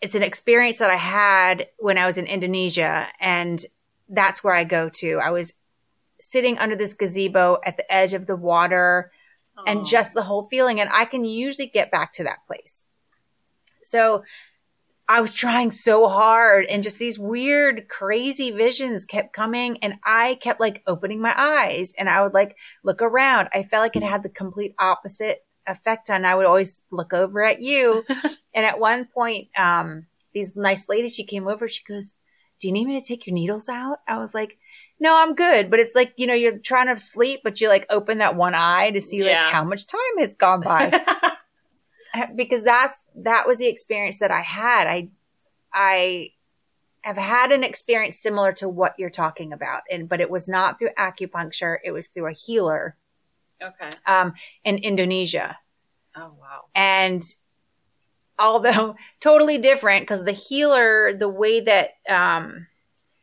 [0.00, 3.64] it's an experience that I had when I was in Indonesia, and
[4.08, 5.18] that's where I go to.
[5.22, 5.54] I was
[6.20, 9.10] sitting under this gazebo at the edge of the water
[9.66, 10.80] and just the whole feeling.
[10.80, 12.84] And I can usually get back to that place.
[13.82, 14.24] So
[15.10, 20.38] I was trying so hard, and just these weird, crazy visions kept coming, and I
[20.40, 23.48] kept like opening my eyes and I would like look around.
[23.52, 26.24] I felt like it had the complete opposite effect on.
[26.24, 28.04] I would always look over at you.
[28.54, 32.14] and at one point, um, these nice ladies, she came over, she goes,
[32.60, 33.98] Do you need me to take your needles out?
[34.06, 34.58] I was like,
[35.00, 35.70] no, I'm good.
[35.70, 38.54] But it's like, you know, you're trying to sleep, but you like open that one
[38.54, 39.50] eye to see like Yeah.
[39.50, 41.04] how much time has gone by.
[42.34, 44.86] because that's, that was the experience that I had.
[44.86, 45.08] I,
[45.72, 46.32] I
[47.02, 49.82] have had an experience similar to what you're talking about.
[49.90, 51.78] And, but it was not through acupuncture.
[51.84, 52.96] It was through a healer,
[53.62, 53.90] okay.
[54.06, 55.58] um, in Indonesia.
[56.16, 56.64] Oh wow.
[56.74, 57.22] And
[58.38, 62.66] although totally different, because the healer, the way that um,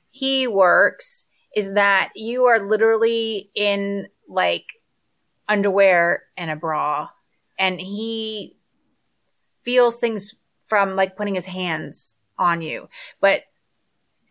[0.10, 4.66] he works is that you are literally in like
[5.48, 7.10] underwear and a bra,
[7.58, 8.57] and he
[9.68, 10.34] feels things
[10.66, 12.88] from like putting his hands on you.
[13.20, 13.44] But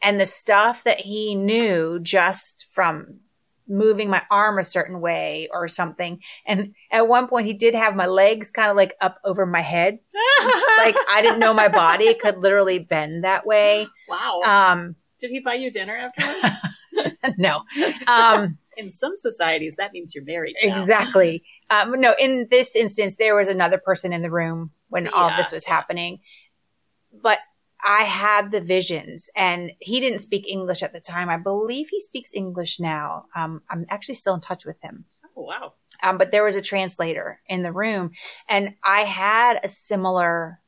[0.01, 3.21] and the stuff that he knew just from
[3.69, 6.21] moving my arm a certain way or something.
[6.47, 9.61] And at one point, he did have my legs kind of like up over my
[9.61, 9.99] head.
[10.79, 13.89] Like I didn't know my body could literally bend that way.
[14.09, 14.43] wow.
[14.45, 16.57] Um, Did he buy you dinner afterwards?
[17.39, 17.63] no.
[18.07, 20.55] Um, In some societies, that means you're married.
[20.63, 20.71] now.
[20.71, 21.43] exactly.
[21.69, 25.51] Um, no, in this instance, there was another person in the room when all this
[25.53, 26.21] was happening.
[27.13, 27.39] But
[27.85, 31.29] I had the visions, and he didn't speak English at the time.
[31.29, 33.27] I believe he speaks English now.
[33.35, 35.05] Um, I'm actually still in touch with him.
[35.37, 35.73] Oh wow.
[36.03, 38.13] um, but there was a translator in the room
[38.49, 40.61] and i had a similar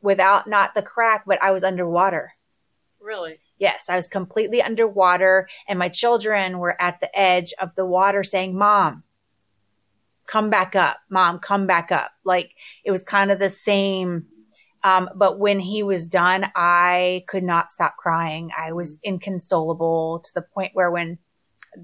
[0.00, 2.32] without not the crack but i was underwater
[3.00, 3.40] Really?
[3.58, 8.22] yes i was completely underwater and my children were at the edge of the water
[8.22, 9.02] saying mom
[10.32, 12.10] come back up, mom, come back up.
[12.24, 12.50] Like
[12.84, 14.26] it was kind of the same.
[14.82, 18.50] Um, but when he was done, I could not stop crying.
[18.58, 21.18] I was inconsolable to the point where when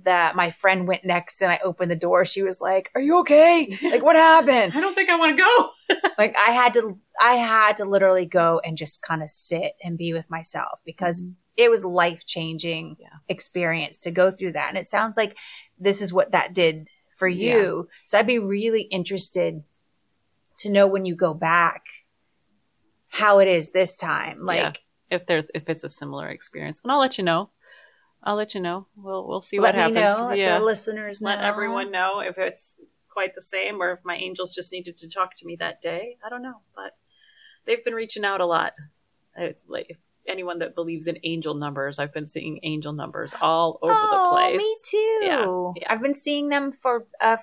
[0.05, 3.19] that my friend went next and I opened the door, she was like, "Are you
[3.21, 3.79] okay?
[3.83, 5.99] Like what happened?" I don't think I want to go.
[6.19, 9.97] like I had to, I had to literally go and just kind of sit and
[9.99, 11.35] be with myself because Mhm.
[11.57, 13.09] it was life changing Yeah.
[13.29, 14.69] experience to go through that.
[14.69, 15.37] And it sounds like
[15.79, 17.89] this is what that did for you.
[18.07, 19.63] So I'd be really interested
[20.59, 21.85] to know when you go back
[23.09, 24.45] how it is this time.
[24.45, 27.51] Like, if there's if it's a similar experience, and I'll let you know.
[28.23, 28.87] I'll let you know.
[28.97, 30.21] We'll we'll see let what me happens.
[30.21, 31.31] know, let yeah, the listeners know.
[31.31, 32.77] let everyone know if it's
[33.09, 36.19] quite the same or if my angels just needed to talk to me that day.
[36.25, 36.97] I don't know, but
[37.65, 38.73] they've been reaching out a lot.
[39.37, 43.93] I, like anyone that believes in angel numbers, I've been seeing angel numbers all over
[43.95, 44.59] oh, the place.
[44.59, 45.19] me too.
[45.23, 45.93] Yeah, yeah.
[45.93, 47.39] I've been seeing them for uh,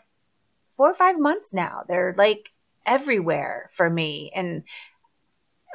[0.77, 1.83] four or five months now.
[1.87, 2.51] They're like
[2.85, 4.31] everywhere for me.
[4.35, 4.63] And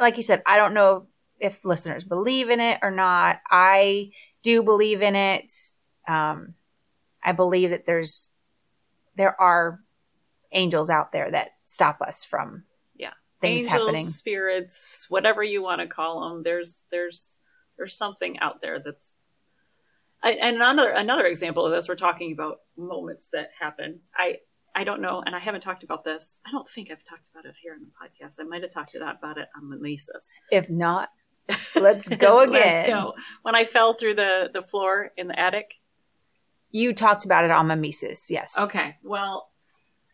[0.00, 1.06] like you said, I don't know
[1.38, 3.40] if listeners believe in it or not.
[3.50, 5.52] I do believe in it.
[6.06, 6.54] Um,
[7.22, 8.30] I believe that there's
[9.16, 9.80] there are
[10.52, 12.64] angels out there that stop us from.
[13.40, 14.06] Things angels, happening.
[14.06, 16.42] spirits, whatever you want to call them.
[16.42, 17.36] There's there's
[17.76, 19.12] there's something out there that's.
[20.22, 24.00] And another another example of this, we're talking about moments that happen.
[24.14, 24.40] I
[24.74, 26.40] I don't know, and I haven't talked about this.
[26.46, 27.86] I don't think I've talked about it here on the
[28.24, 28.36] podcast.
[28.38, 30.30] I might have talked about it on Mimesis.
[30.50, 31.08] If not,
[31.74, 32.52] let's go again.
[32.52, 33.14] Let's go.
[33.42, 35.74] When I fell through the the floor in the attic.
[36.72, 38.56] You talked about it on Mimesis, yes.
[38.56, 38.96] Okay.
[39.02, 39.49] Well,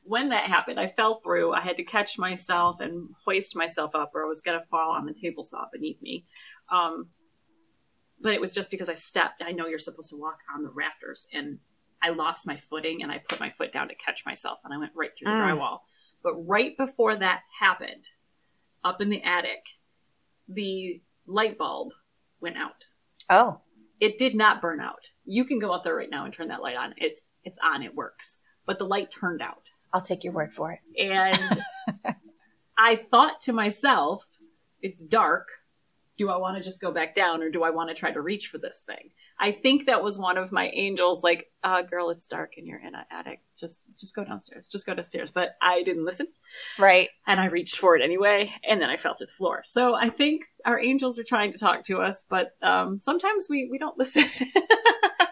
[0.07, 1.53] when that happened, I fell through.
[1.53, 4.92] I had to catch myself and hoist myself up, or I was going to fall
[4.92, 6.25] on the table saw beneath me.
[6.71, 7.09] Um,
[8.21, 9.42] but it was just because I stepped.
[9.45, 11.59] I know you're supposed to walk on the rafters, and
[12.03, 14.79] I lost my footing, and I put my foot down to catch myself, and I
[14.79, 15.59] went right through the Mm.
[15.59, 15.81] drywall.
[16.23, 18.09] But right before that happened,
[18.85, 19.62] up in the attic,
[20.49, 21.92] the light bulb
[22.40, 22.85] went out
[23.29, 23.61] Oh,
[23.99, 25.01] it did not burn out.
[25.25, 26.95] You can go out there right now and turn that light on.
[26.99, 27.83] It's it's on.
[27.83, 28.38] It works.
[28.64, 30.81] But the light turned out, I'll take your word for it.
[31.01, 31.59] and
[32.79, 34.25] I thought to myself,
[34.83, 35.49] "It's dark.
[36.18, 38.20] Do I want to just go back down, or do I want to try to
[38.20, 42.09] reach for this thing?" I think that was one of my angels, like, uh, "Girl,
[42.11, 43.40] it's dark and you're in an attic.
[43.59, 44.68] Just just go downstairs.
[44.68, 46.27] Just go downstairs." But I didn't listen,
[46.79, 47.09] Right.
[47.27, 49.62] and I reached for it anyway, and then I fell to the floor.
[49.66, 53.68] So I think our angels are trying to talk to us, but um, sometimes we
[53.70, 54.25] we don't listen.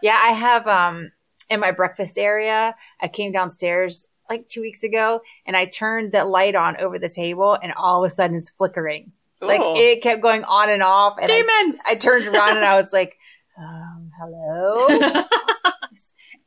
[0.03, 1.13] Yeah, I have um
[1.51, 2.75] in my breakfast area.
[3.01, 7.09] I came downstairs like two weeks ago and I turned the light on over the
[7.09, 9.13] table and all of a sudden it's flickering.
[9.41, 11.79] Like it kept going on and off and I, demons.
[11.87, 13.15] I turned around and I was like,
[13.59, 14.87] um, hello.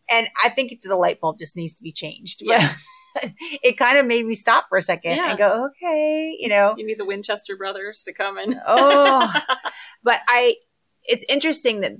[0.09, 2.41] and I think the light bulb just needs to be changed.
[2.43, 2.73] Yeah.
[3.13, 3.31] But
[3.63, 5.29] it kind of made me stop for a second Yeah.
[5.29, 6.73] and go, okay, you know.
[6.77, 9.31] you need the Winchester brothers to come and Oh,
[10.03, 10.55] but I,
[11.03, 11.93] it's interesting that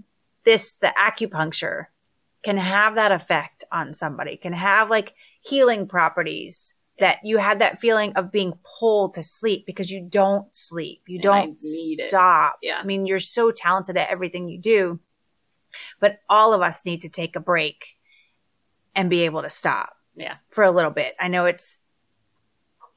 [0.46, 1.86] this, the acupuncture
[2.44, 5.14] can have that effect on somebody, can have like
[5.48, 10.54] healing properties that you had that feeling of being pulled to sleep because you don't
[10.56, 11.04] sleep.
[11.08, 12.10] You And don't need it.
[12.10, 12.58] stop.
[12.62, 12.80] Yeah.
[12.82, 15.00] I mean, you're so talented at everything you do,
[16.00, 17.86] but all of us need to take a break
[18.96, 20.38] and be able to stop yeah.
[20.50, 21.16] for a little bit.
[21.20, 21.80] I know it's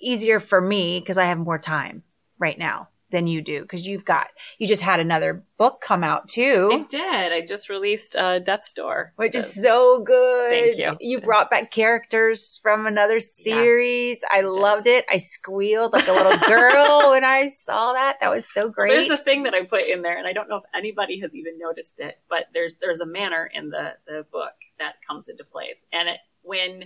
[0.01, 2.03] easier for me because I have more time
[2.39, 6.29] right now than you do because you've got you just had another book come out
[6.29, 7.33] too, It did.
[7.33, 9.13] I just released uh, Death's Door.
[9.17, 10.51] which is so good.
[10.51, 10.97] Thank you.
[11.01, 14.25] You brought back characters from another series.
[14.31, 15.05] I loved it.
[15.13, 18.17] I squealed like a little girl when I saw that.
[18.21, 18.91] That was so great.
[18.91, 21.35] There's a thing that I put in there, and I don't know if anybody has
[21.35, 25.45] even noticed it, but there's there's a manor in the the book that comes into
[25.45, 26.85] play, and it when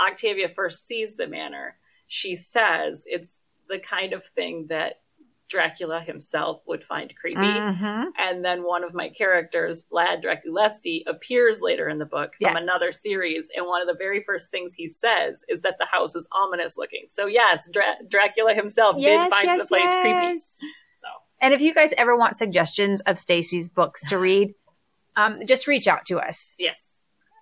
[0.00, 3.36] Octavia first sees the manor, she says it's
[3.68, 5.00] the kind of thing that
[5.54, 7.40] Dracula himself would find creepy.
[7.40, 8.10] Mhm.
[8.18, 12.62] And then one of my characters, Vlad Draculesti, appears later in the book from Yes.
[12.64, 13.48] another series.
[13.56, 16.76] And one of the very first things he says is that the house is ominous
[16.76, 17.04] looking.
[17.08, 20.36] So, yes, Dra- Dracula himself did find the place creepy.
[20.38, 21.08] So,
[21.40, 24.54] And if you guys ever want suggestions of Stacy's books to read,
[25.16, 26.56] um, just reach out to us.
[26.58, 26.90] yes.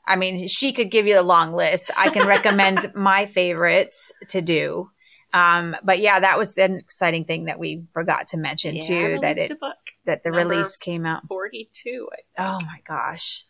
[0.05, 1.91] I mean, she could give you a long list.
[1.97, 4.91] I can recommend my favorites to do.
[5.35, 9.19] Um, but yeah, that was an exciting thing that we forgot to mention Yeah, too.
[9.23, 9.59] That it
[10.05, 11.27] that the Number release came out.
[11.29, 12.09] 42.
[12.39, 13.45] Oh my gosh!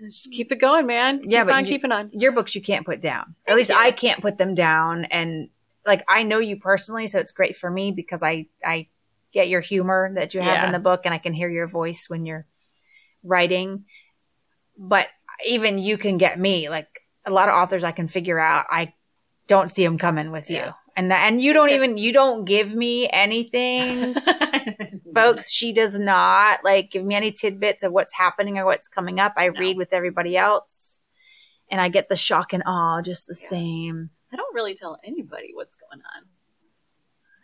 [0.00, 1.22] Just keep it going, man.
[1.24, 2.10] Yeah, keep but on you- keeping on.
[2.12, 3.34] Your books you can't put down.
[3.46, 3.76] Thank at least you.
[3.78, 5.04] I can't put them down.
[5.06, 5.50] And
[5.84, 8.88] like I know you personally, so it's great for me because I I
[9.32, 10.66] get your humor that you have Yeah.
[10.66, 12.46] in the book, and I can hear your voice when you're
[13.22, 13.84] writing.
[14.78, 15.08] But
[15.46, 16.88] even you can get me like
[17.26, 18.66] a lot of authors I can figure out.
[18.70, 18.94] I
[19.48, 20.56] don't see them coming with you.
[20.56, 20.72] Yeah.
[20.96, 24.14] And that, and you don't even you don't give me anything
[25.14, 29.20] folks she does not like give me any tidbits of what's happening or what's coming
[29.20, 29.60] up i No.
[29.60, 31.00] read with everybody else
[31.70, 33.48] and i get the shock and awe just the Yeah.
[33.48, 36.24] same I don't really tell anybody what's going on.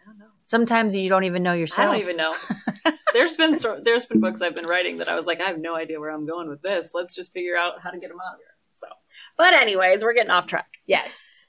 [0.02, 0.26] I don't know.
[0.44, 2.34] sometimes you don't even know yourself I don't even know.
[3.14, 5.59] there's been sto- there's been books I've been writing that I was like, I have
[5.61, 6.90] no idea where I'm going with this.
[6.92, 8.48] Let's just figure out how to get them out of here.
[8.74, 8.86] So,
[9.38, 10.66] but anyways, we're getting off track.
[10.86, 11.46] yes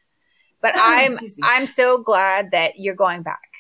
[0.66, 3.52] but i'm i'm so glad that you're going back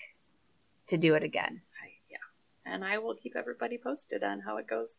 [0.87, 4.67] to do it again I, yeah, and I will keep everybody posted on how it
[4.67, 4.91] goes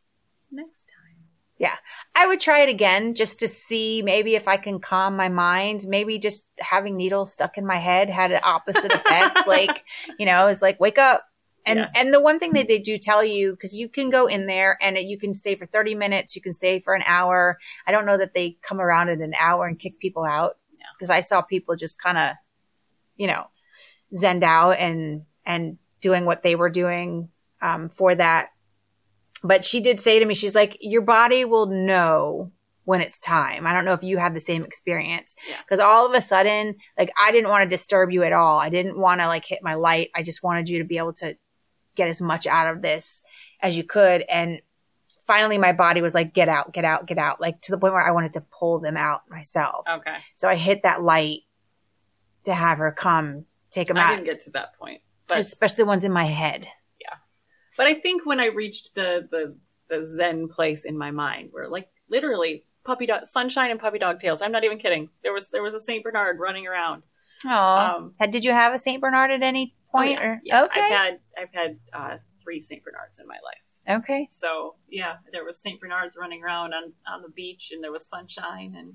[0.50, 1.16] next time.
[1.59, 1.76] Yeah.
[2.14, 5.84] I would try it again just to see maybe if i can calm my mind
[5.88, 9.84] maybe just having needles stuck in my head had an opposite effect like
[10.18, 11.24] you know it's like wake up
[11.64, 11.90] and Yeah.
[11.98, 14.76] and the one thing that they do tell you because you can go in there
[14.80, 18.07] and you can stay for 30 minutes you can stay for an hour i don't
[18.07, 20.57] know that they come around in an hour and kick people out.
[20.97, 22.34] Because i saw people just kind of
[23.16, 23.44] you know
[24.14, 27.28] zenned out and and doing what they were doing
[27.61, 28.51] um, for that.
[29.42, 32.53] But she did say to me she's like your body will know
[32.84, 33.66] when it's time.
[33.66, 35.34] I don't know if you had the same experience.
[35.49, 35.57] Yeah.
[35.62, 38.59] because all of a sudden like i didn't want to disturb you at all.
[38.59, 40.11] I didn't want to like hit my light.
[40.14, 41.36] I just wanted you to be able to
[41.94, 43.22] get as much out of this
[43.61, 44.22] as you could.
[44.22, 44.61] And
[45.27, 47.93] finally my body was like get out get out get out like to the point
[47.93, 51.41] where i wanted to pull them out myself Okay, so i hit that light
[52.45, 55.39] to have her come take them I out I didn't get to that point, but
[55.39, 56.66] especially the ones in my head
[57.01, 57.16] Yeah.
[57.77, 59.57] but I think when I reached the the
[59.89, 64.20] the Zen place in my mind, where like literally puppy dog sunshine and puppy dog
[64.20, 64.43] tails.
[64.43, 65.09] I'm not even kidding.
[65.22, 67.03] There was there was a Saint Bernard running around.
[67.45, 70.62] oh Um, did you have a saint bernard at any Oh, point yeah, or yeah.
[70.64, 73.62] okay I've had I've had uh, three Saint Bernards in my life.
[73.89, 77.93] Okay So yeah, there was Saint Bernards running around on on the beach, and there
[77.93, 78.95] was sunshine, and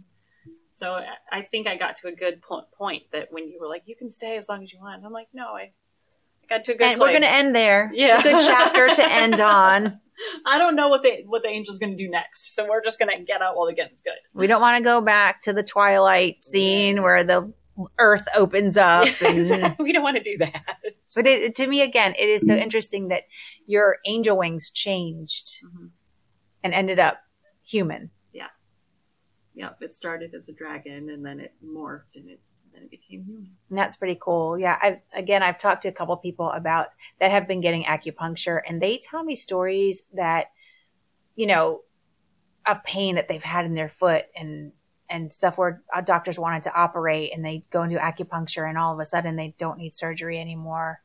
[0.71, 0.93] so
[1.31, 2.41] I- think I got to a good
[2.77, 4.97] point that when you were like, you can stay as long as you want.
[4.97, 5.61] And I'm like, no, I,
[6.43, 7.09] I got to a good and place.
[7.09, 8.17] we're gonna end there Yeah.
[8.19, 9.99] it's a good chapter to end on
[10.45, 13.19] I don't know what the what the angel's gonna do next, so we're just gonna
[13.25, 14.13] get out while the getting's good.
[14.33, 17.51] We don't want to go back to the twilight scene where the
[17.97, 19.07] earth opens up.
[19.21, 20.63] And, we don't want to do that.
[21.15, 23.23] but it, to me, again, it is so interesting that
[23.65, 25.87] your angel wings changed mm-hmm.
[26.63, 27.19] and ended up
[27.63, 28.11] human.
[28.33, 28.47] Yeah.
[29.55, 32.41] Yep, it started as a dragon, and then it morphed, and it
[32.73, 33.51] then it became human.
[33.69, 34.57] And that's pretty cool.
[34.57, 34.77] Yeah.
[34.81, 36.87] I've, again, I've talked to a couple people about
[37.19, 40.47] that have been getting acupuncture and they tell me stories that,
[41.35, 41.81] you know,
[42.65, 44.71] of pain that they've had in their foot and,
[45.11, 48.77] and stuff where uh, doctors wanted to operate and they go and do acupuncture and
[48.77, 51.01] all of a sudden they don't need surgery anymore.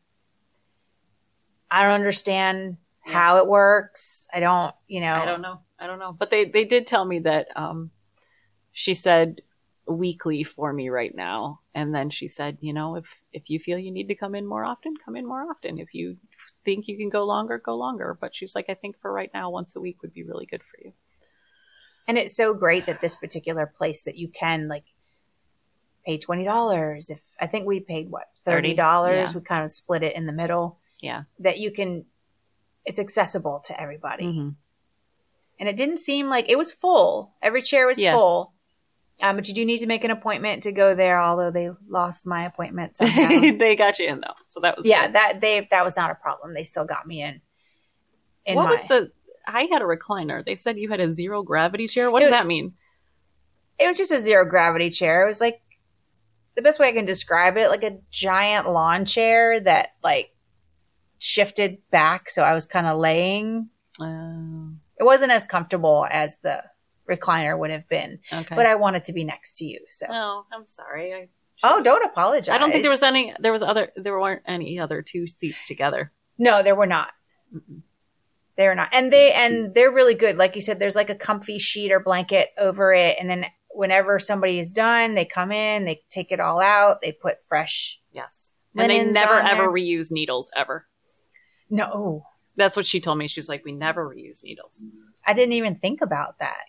[1.71, 3.13] I don't understand Yeah.
[3.13, 4.29] how it works.
[4.33, 5.61] I don't, you know, I don't know.
[5.79, 6.13] I don't know.
[6.13, 7.91] But they they did tell me that um
[8.73, 9.43] she said
[9.89, 11.61] weekly for me right now.
[11.75, 14.47] And then she said, you know, if if you feel you need to come in
[14.47, 15.79] more often, come in more often.
[15.79, 16.17] If you
[16.65, 18.17] think you can go longer, go longer.
[18.21, 20.63] But she's like, I think for right now, once a week would be really good
[20.63, 20.93] for you.
[22.09, 24.85] And it's so great that this particular place that you can like
[26.05, 27.11] pay twenty dollars.
[27.11, 29.39] If I think we paid what thirty dollars, yeah.
[29.41, 30.79] we kind of split it in the middle.
[31.01, 31.25] Yeah.
[31.41, 32.05] That you can,
[32.85, 34.49] it's accessible to everybody, Mm-hmm.
[35.61, 37.35] and it didn't seem like it was full.
[37.43, 38.13] Every chair was Yeah.
[38.15, 38.53] full.
[39.23, 41.21] Um, but you do need to make an appointment to go there.
[41.21, 43.29] Although they lost my appointment somehow.
[43.59, 45.15] they got you in though, so that was yeah, good.
[45.17, 46.55] that they that was not a problem.
[46.55, 47.41] They still got me in.
[48.45, 49.11] in what my- was the?
[49.47, 50.45] I had a recliner.
[50.45, 52.11] They said you had a zero gravity chair.
[52.11, 52.75] What It does was- that mean?
[53.79, 55.25] it was just a zero gravity chair.
[55.25, 55.61] It was like
[56.57, 60.31] the best way I can describe it, like a giant lawn chair that like
[61.19, 63.69] shifted back, so I was kind of laying.
[64.01, 66.63] Uh, It wasn't as comfortable as the
[67.09, 68.55] recliner would have been, okay.
[68.55, 69.81] but I wanted to be next to you.
[69.89, 71.13] So, oh, I'm sorry.
[71.15, 71.29] I,
[71.63, 72.49] oh, don't apologize.
[72.49, 73.35] I don't think there was any.
[73.39, 73.91] There was other.
[73.97, 76.13] There weren't any other two seats together.
[76.39, 77.11] No, there were not.
[77.55, 77.83] Mm-mm.
[78.57, 80.37] They were not, and they and they're really good.
[80.37, 84.19] Like you said, there's like a comfy sheet or blanket over it, and then whenever
[84.19, 88.01] somebody is done, they come in, they take it all out, they put fresh.
[88.13, 89.71] Yes, and they never ever there.
[89.71, 90.87] reuse needles ever.
[91.69, 92.25] No,
[92.57, 93.29] That's what she told me.
[93.29, 94.83] She's like, we never reuse needles.
[95.27, 96.63] I didn't even think about that.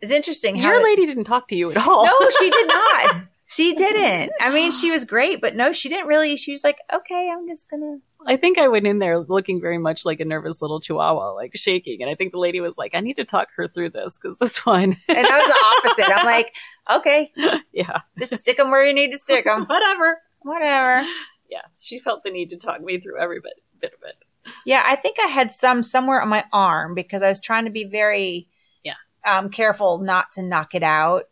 [0.00, 2.06] It's interesting Your lady didn't talk to you at all.
[2.06, 3.16] No, she did not.
[3.50, 4.30] She didn't.
[4.40, 6.36] I mean, she was great, but no, she didn't really.
[6.36, 9.76] She was like, "Okay, I'm just gonna." I think I went in there looking very
[9.78, 12.00] much like a nervous little chihuahua, like shaking.
[12.00, 14.38] And I think the lady was like, I need to talk her through this because
[14.38, 16.16] this one, And I was the opposite.
[16.16, 16.54] I'm like,
[16.92, 17.32] "Okay,
[17.72, 19.64] yeah, just stick them where you need to stick them.
[19.68, 20.18] whatever.
[20.42, 21.04] Whatever."
[21.50, 24.52] Yeah, she felt the need to talk me through every bit, bit of it.
[24.64, 27.72] Yeah, I think I had some somewhere on my arm because I was trying to
[27.72, 28.46] be very,
[28.84, 28.94] Yeah.
[29.26, 31.24] um, careful not to knock it out.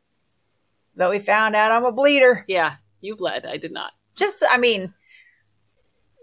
[0.98, 2.44] But we found out I'm a bleeder.
[2.48, 3.46] Yeah, you bled.
[3.46, 3.92] I did not.
[4.16, 4.92] Just, I mean,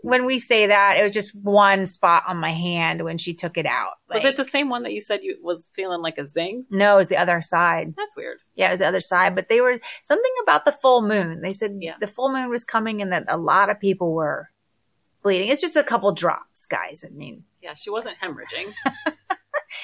[0.02, 3.58] when we say that, it was just one spot on my hand when she took
[3.58, 3.94] it out.
[4.14, 6.66] was it the same one that you said you was feeling like a zing?
[6.70, 7.96] No, it was the other side.
[7.98, 8.40] That's weird.
[8.56, 9.34] Yeah, it was the other side.
[9.34, 11.42] But they were something about the full moon.
[11.42, 11.96] They said Yeah.
[12.00, 14.50] the full moon was coming and that a lot of people were
[15.24, 15.48] bleeding.
[15.48, 17.04] It's just a couple drops, guys.
[17.04, 18.74] I mean, Yeah, she wasn't hemorrhaging.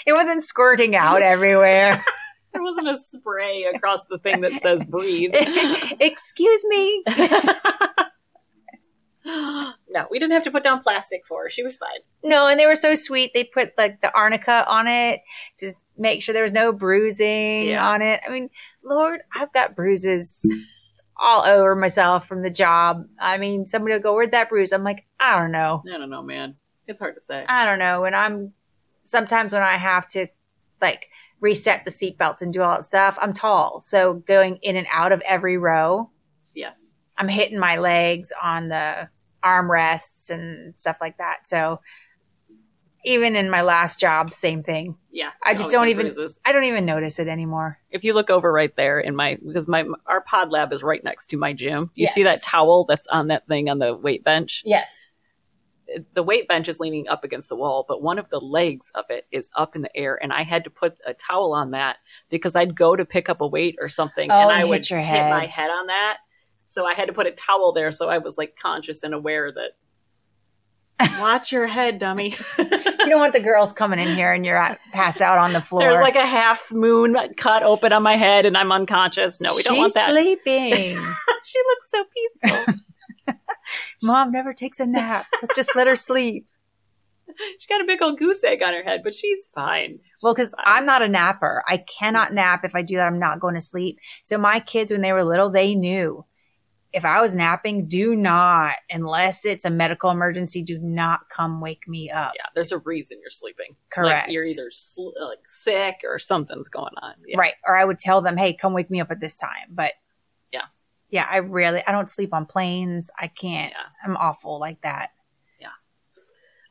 [0.05, 2.03] it wasn't squirting out everywhere.
[2.53, 5.31] there wasn't a spray across the thing that says breathe.
[5.99, 7.03] Excuse me.
[9.25, 11.49] no, we didn't have to put down plastic for her.
[11.49, 11.99] She was fine.
[12.23, 13.31] No, and they were so sweet.
[13.33, 15.21] They put like the arnica on it
[15.59, 17.87] to make sure there was no bruising Yeah.
[17.87, 18.21] on it.
[18.27, 18.49] I mean,
[18.83, 20.43] Lord, I've got bruises
[21.17, 23.05] all over myself from the job.
[23.19, 24.71] I mean, somebody will go, Where'd that bruise?
[24.73, 25.83] I'm like, I don't know.
[25.93, 26.55] I don't know, man.
[26.87, 27.45] It's hard to say.
[27.47, 28.05] I don't know.
[28.05, 28.53] And I'm
[29.03, 30.27] sometimes when I have to
[30.81, 31.09] like
[31.41, 33.81] reset the seatbelts and do all that stuff, I'm tall.
[33.81, 36.09] So going in and out of every row,
[36.53, 36.71] Yeah.
[37.17, 39.09] I'm hitting my legs on the
[39.43, 41.45] armrests and stuff like that.
[41.47, 41.81] So
[43.03, 44.95] even in my last job, same thing.
[45.11, 46.39] Yeah, I just don't even- bruises.
[46.45, 47.79] I don't even notice it anymore.
[47.89, 51.03] If you look over right there in my because my our pod lab is right
[51.03, 51.89] next to my gym.
[51.95, 54.61] You see that towel that's on that thing on the weight bench?
[54.65, 55.09] Yes.
[56.13, 59.05] The weight bench is leaning up against the wall, but one of the legs of
[59.09, 61.97] it is up in the air, and I had to put a towel on that
[62.29, 65.29] because I'd go to pick up a weight or something, Oh, and I would hit
[65.29, 66.17] my head on that.
[66.67, 69.51] So I had to put a towel there, so I was like conscious and aware
[69.51, 69.71] that.
[71.19, 72.35] Watch your head, dummy.
[72.59, 72.69] You
[73.09, 75.81] don't want the girls coming in here and you're passed out on the floor.
[75.81, 79.41] There's like a half moon cut open on my head, and I'm unconscious.
[79.41, 80.09] No, we don't want that.
[80.09, 80.97] She's sleeping.
[81.43, 82.73] she looks so peaceful.
[84.03, 85.25] Mom never takes a nap.
[85.41, 86.47] Let's just let her sleep.
[87.57, 89.99] She's got a big old goose egg on her head, but she's fine.
[90.21, 91.63] Well, because I'm not a napper.
[91.65, 92.65] I cannot nap.
[92.65, 93.99] If I do that, I'm not going to sleep.
[94.23, 96.25] So my kids, when they were little, they knew
[96.93, 101.87] if I was napping, do not, unless it's a medical emergency, do not come wake
[101.87, 102.33] me up.
[102.35, 103.75] Yeah, there's a reason you're sleeping.
[103.91, 104.27] Correct.
[104.27, 107.13] Like you're either sl- like sick or something's going on.
[107.25, 107.37] Yeah.
[107.39, 107.53] Right.
[107.65, 109.69] Or I would tell them, hey, come wake me up at this time.
[109.69, 109.93] But
[111.11, 111.27] Yeah.
[111.29, 113.11] I rarely, I don't sleep on planes.
[113.19, 113.73] I can't.
[113.73, 113.85] Yeah.
[114.03, 115.11] I'm awful like that.
[115.59, 115.67] Yeah.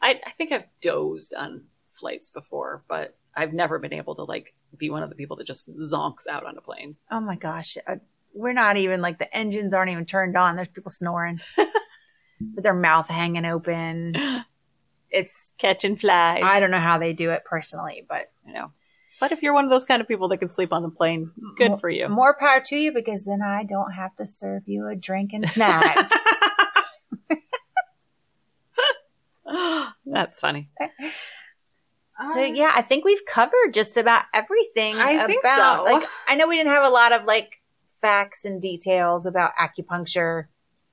[0.02, 4.54] I, I think I've dozed on flights before, but I've never been able to like
[4.76, 6.96] be one of the people that just zonks out on a plane.
[7.10, 7.76] Oh my gosh.
[7.86, 7.96] Uh,
[8.34, 10.56] we're not even like the engines aren't even turned on.
[10.56, 11.40] There's people snoring
[12.54, 14.16] with their mouth hanging open.
[15.12, 16.44] It's, Catching flies.
[16.44, 18.70] I don't know how they do it personally, but I know.
[19.20, 21.30] But if you're one of those kind of people that can sleep on the plane,
[21.56, 22.08] good for you.
[22.08, 25.48] more power to you because then I don't have to serve you a drink and
[25.48, 26.10] snacks.
[30.06, 30.70] That's funny.
[32.34, 35.82] so yeah, I think we've covered just about everything I about think so.
[35.84, 37.60] like I know we didn't have a lot of like
[38.00, 40.44] facts and details about acupuncture.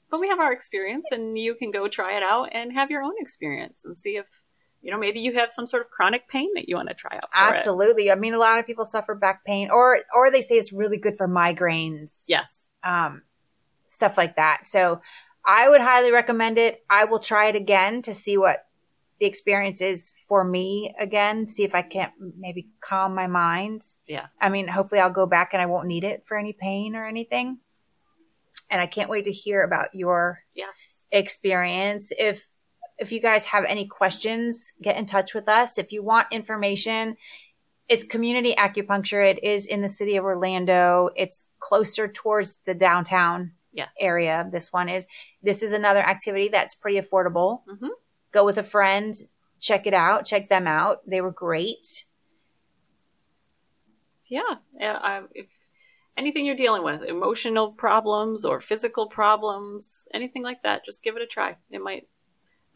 [0.10, 3.04] But we have our experience, and you can go try it out and have your
[3.04, 4.26] own experience and see if,
[4.82, 7.16] you know, maybe you have some sort of chronic pain that you want to try
[7.16, 7.24] out.
[7.24, 7.58] For it.
[7.58, 8.12] Absolutely.
[8.12, 10.98] I mean a lot of people suffer back pain or or they say it's really
[10.98, 12.26] good for migraines.
[12.30, 12.70] Yes.
[12.84, 13.24] um,
[13.88, 14.68] stuff like that.
[14.68, 15.02] So
[15.46, 16.84] I would highly recommend it.
[16.90, 18.66] I will try it again to see what
[19.20, 23.82] the experience is for me again, see if I can't maybe calm my mind.
[24.06, 24.28] Yeah.
[24.40, 27.06] I mean, hopefully I'll go back and I won't need it for any pain or
[27.06, 27.60] anything.
[28.70, 31.08] And I can't wait to hear about your Yes.
[31.12, 32.12] experience.
[32.18, 32.47] If
[32.98, 35.78] if you guys have any questions, get in touch with us.
[35.78, 37.18] If you want information,
[37.88, 39.30] it's community acupuncture.
[39.30, 41.10] It is in the city of Orlando.
[41.16, 43.90] It's closer towards the downtown Yes.
[44.02, 44.50] area.
[44.52, 45.06] This one is.
[45.44, 47.62] This is another activity that's pretty affordable.
[47.68, 47.90] Mhm.
[48.32, 49.14] Go with a friend,
[49.60, 51.08] check it out, check them out.
[51.08, 52.06] They were great.
[54.26, 54.56] Yeah.
[54.80, 55.46] yeah I, if
[56.18, 61.22] anything you're dealing with, emotional problems or physical problems, anything like that, just give it
[61.22, 61.56] a try.
[61.70, 62.08] It might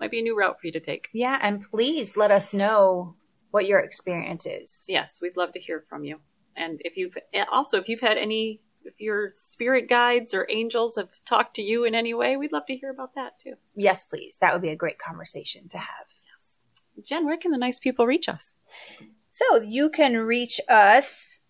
[0.01, 1.09] might be a new route for you to take.
[1.13, 3.15] Yeah, and please let us know
[3.51, 4.85] what your experience is.
[4.89, 6.19] Yes, we'd love to hear from you.
[6.57, 7.15] And if you've
[7.51, 11.85] also if you've had any if your spirit guides or angels have talked to you
[11.85, 13.53] in any way, we'd love to hear about that too.
[13.75, 14.37] Yes, please.
[14.41, 16.07] That would be a great conversation to have.
[16.25, 16.59] Yes.
[17.05, 18.55] Jen, where can the nice people reach us?
[19.29, 21.41] So you can reach us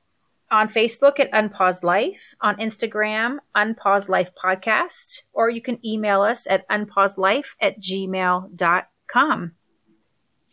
[0.51, 6.45] on Facebook at Unpaused Life, on Instagram, Unpaused Life Podcast, or you can email us
[6.47, 9.51] at unpausedlife at gmail.com.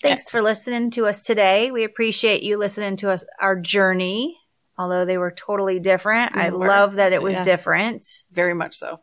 [0.01, 1.73] Thanks for listening to us today.
[1.73, 4.39] We appreciate you listening to us, our journey,
[4.79, 6.37] although they were totally different.
[6.37, 6.59] I were.
[6.59, 7.43] love that it was Yeah.
[7.45, 8.23] different.
[8.31, 9.01] Very much so.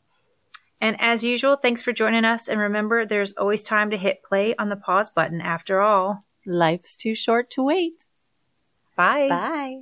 [0.79, 2.47] And as usual, thanks for joining us.
[2.47, 6.25] And remember, there's always time to hit play on the pause button after all.
[6.45, 8.05] Life's too short to wait.
[8.95, 9.27] Bye.
[9.27, 9.81] Bye.